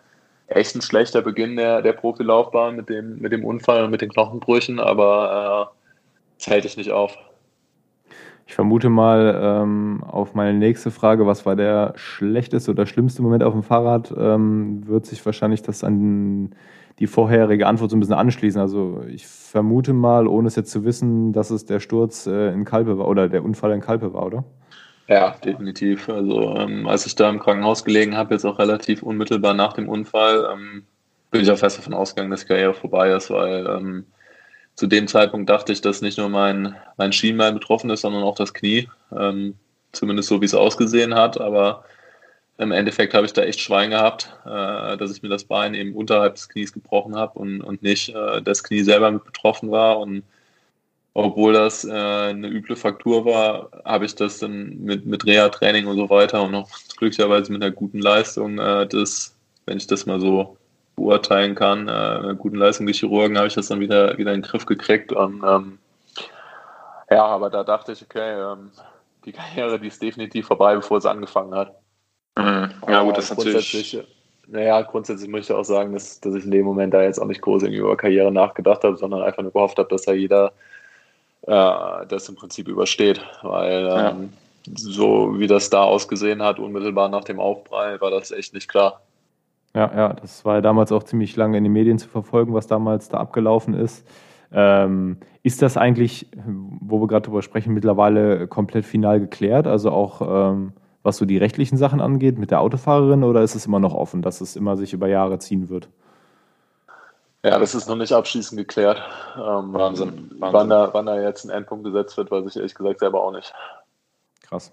[0.48, 4.10] echt ein schlechter Beginn der, der Profilaufbahn mit dem, mit dem Unfall und mit den
[4.10, 5.72] Knochenbrüchen, aber
[6.40, 7.18] äh, hält dich nicht auf.
[8.46, 13.42] Ich vermute mal ähm, auf meine nächste Frage, was war der schlechteste oder schlimmste Moment
[13.44, 16.54] auf dem Fahrrad, ähm, wird sich wahrscheinlich das an
[17.04, 18.62] die vorherige Antwort so ein bisschen anschließen.
[18.62, 22.64] Also ich vermute mal, ohne es jetzt zu wissen, dass es der Sturz äh, in
[22.64, 24.46] Kalpe war oder der Unfall in Kalpe war, oder?
[25.10, 26.08] Ja, definitiv.
[26.08, 29.90] Also ähm, als ich da im Krankenhaus gelegen habe, jetzt auch relativ unmittelbar nach dem
[29.90, 30.84] Unfall, ähm,
[31.30, 34.06] bin ich auch fest davon ausgegangen, dass die Karriere vorbei ist, weil ähm,
[34.76, 38.36] zu dem Zeitpunkt dachte ich, dass nicht nur mein, mein Schienbein betroffen ist, sondern auch
[38.36, 38.88] das Knie.
[39.14, 39.56] Ähm,
[39.92, 41.42] zumindest so, wie es ausgesehen hat.
[41.42, 41.84] Aber
[42.58, 45.96] im Endeffekt habe ich da echt Schwein gehabt, äh, dass ich mir das Bein eben
[45.96, 50.00] unterhalb des Knies gebrochen habe und, und nicht äh, das Knie selber mit betroffen war.
[50.00, 50.24] Und
[51.14, 55.98] obwohl das äh, eine üble Fraktur war, habe ich das dann mit, mit Reha-Training und
[55.98, 59.36] so weiter und noch glücklicherweise mit einer guten Leistung, äh, das,
[59.66, 60.58] wenn ich das mal so
[60.96, 64.42] beurteilen kann, äh, einer guten Leistung des Chirurgen, habe ich das dann wieder, wieder in
[64.42, 65.12] den Griff gekriegt.
[65.12, 65.80] Und ähm,
[67.10, 68.72] ja, aber da dachte ich, okay, ähm,
[69.26, 71.76] die Karriere, die ist definitiv vorbei, bevor sie angefangen hat.
[72.38, 72.72] Mhm.
[72.88, 73.98] Ja, gut, das ist natürlich.
[74.48, 77.28] Naja, grundsätzlich möchte ich auch sagen, dass, dass ich in dem Moment da jetzt auch
[77.28, 80.52] nicht groß über Karriere nachgedacht habe, sondern einfach nur gehofft habe, dass da jeder
[81.44, 83.22] äh, das im Prinzip übersteht.
[83.42, 84.30] Weil ähm,
[84.66, 84.74] ja.
[84.76, 89.02] so wie das da ausgesehen hat, unmittelbar nach dem Aufprall, war das echt nicht klar.
[89.76, 93.10] Ja, ja, das war damals auch ziemlich lange in den Medien zu verfolgen, was damals
[93.10, 94.06] da abgelaufen ist.
[94.52, 99.66] Ähm, ist das eigentlich, wo wir gerade drüber sprechen, mittlerweile komplett final geklärt?
[99.66, 100.74] Also auch ähm,
[101.04, 104.22] was so die rechtlichen Sachen angeht mit der Autofahrerin oder ist es immer noch offen,
[104.22, 105.90] dass es immer sich über Jahre ziehen wird?
[107.46, 109.02] Ja, das ist noch nicht abschließend geklärt.
[109.36, 110.32] Ähm, Wahnsinn.
[110.40, 110.40] Wahnsinn.
[110.40, 113.34] Wann, da, wann da jetzt ein Endpunkt gesetzt wird, weiß ich ehrlich gesagt selber auch
[113.34, 113.54] nicht.
[114.44, 114.72] Krass.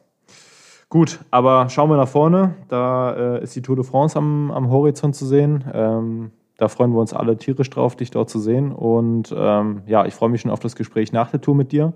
[0.88, 2.54] Gut, aber schauen wir nach vorne.
[2.68, 5.64] Da äh, ist die Tour de France am, am Horizont zu sehen.
[5.72, 8.72] Ähm, da freuen wir uns alle tierisch drauf, dich dort zu sehen.
[8.72, 11.92] Und ähm, ja, ich freue mich schon auf das Gespräch nach der Tour mit dir.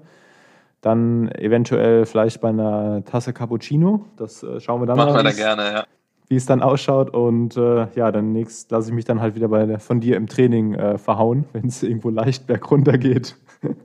[0.84, 4.04] Dann eventuell vielleicht bei einer Tasse Cappuccino.
[4.18, 5.84] Das äh, schauen wir dann Machen wir da gerne, ja.
[6.28, 7.08] Wie es dann ausschaut.
[7.08, 10.26] Und äh, ja, dann nächst lasse ich mich dann halt wieder bei, von dir im
[10.26, 13.34] Training äh, verhauen, wenn es irgendwo leicht bergunter geht.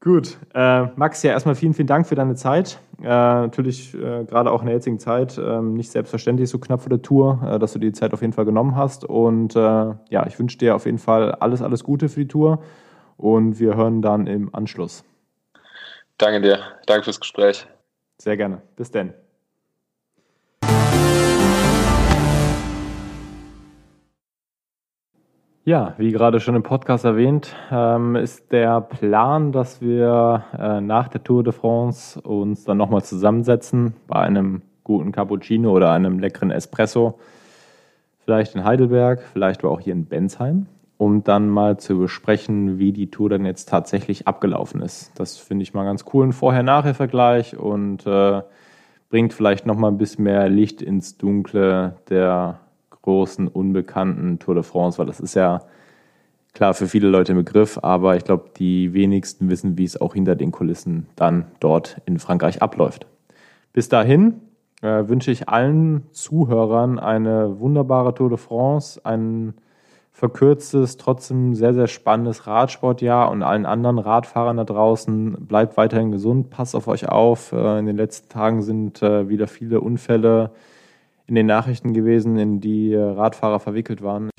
[0.00, 2.78] Gut, äh, Max, ja erstmal vielen, vielen Dank für deine Zeit.
[3.00, 6.90] Äh, natürlich äh, gerade auch in der jetzigen Zeit ähm, nicht selbstverständlich so knapp vor
[6.90, 9.04] der Tour, dass du die Zeit auf jeden Fall genommen hast.
[9.04, 12.60] Und ja, ich wünsche dir auf jeden Fall alles, alles Gute für die Tour
[13.16, 15.02] und wir hören dann im Anschluss.
[16.18, 16.58] Danke dir.
[16.86, 17.66] Danke fürs Gespräch.
[18.18, 18.62] Sehr gerne.
[18.76, 19.12] Bis denn.
[25.64, 31.08] Ja, wie gerade schon im Podcast erwähnt, ähm, ist der Plan, dass wir äh, nach
[31.08, 36.52] der Tour de France uns dann nochmal zusammensetzen bei einem guten Cappuccino oder einem leckeren
[36.52, 37.18] Espresso.
[38.24, 43.10] Vielleicht in Heidelberg, vielleicht auch hier in Bensheim um dann mal zu besprechen, wie die
[43.10, 45.12] Tour dann jetzt tatsächlich abgelaufen ist.
[45.16, 48.42] Das finde ich mal ganz cool, ein Vorher-Nachher-Vergleich und äh,
[49.10, 52.60] bringt vielleicht noch mal ein bisschen mehr Licht ins Dunkle der
[53.02, 55.62] großen, unbekannten Tour de France, weil das ist ja
[56.54, 60.14] klar für viele Leute ein Begriff, aber ich glaube, die wenigsten wissen, wie es auch
[60.14, 63.06] hinter den Kulissen dann dort in Frankreich abläuft.
[63.74, 64.40] Bis dahin
[64.80, 69.54] äh, wünsche ich allen Zuhörern eine wunderbare Tour de France, einen
[70.16, 75.46] verkürztes, trotzdem sehr, sehr spannendes Radsportjahr und allen anderen Radfahrern da draußen.
[75.46, 77.52] Bleibt weiterhin gesund, passt auf euch auf.
[77.52, 80.52] Äh, in den letzten Tagen sind äh, wieder viele Unfälle
[81.26, 84.30] in den Nachrichten gewesen, in die äh, Radfahrer verwickelt waren.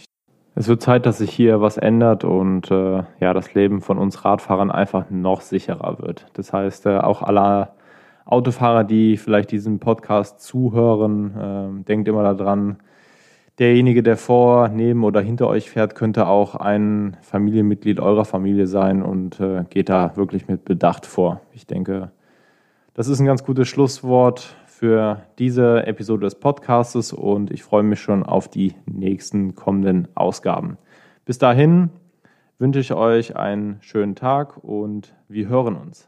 [0.56, 4.72] Es wird Zeit, dass sich hier was ändert und ja, das Leben von uns Radfahrern
[4.72, 6.26] einfach noch sicherer wird.
[6.34, 7.74] Das heißt, auch alle
[8.26, 12.78] Autofahrer, die vielleicht diesem Podcast zuhören, denkt immer daran,
[13.60, 19.02] derjenige, der vor, neben oder hinter euch fährt, könnte auch ein Familienmitglied eurer Familie sein
[19.02, 21.42] und äh, geht da wirklich mit Bedacht vor.
[21.54, 22.12] Ich denke,
[22.94, 28.00] das ist ein ganz gutes Schlusswort für diese Episode des Podcastes und ich freue mich
[28.00, 30.78] schon auf die nächsten kommenden Ausgaben.
[31.26, 31.90] Bis dahin
[32.60, 36.08] wünsche ich euch einen schönen Tag und wir hören uns.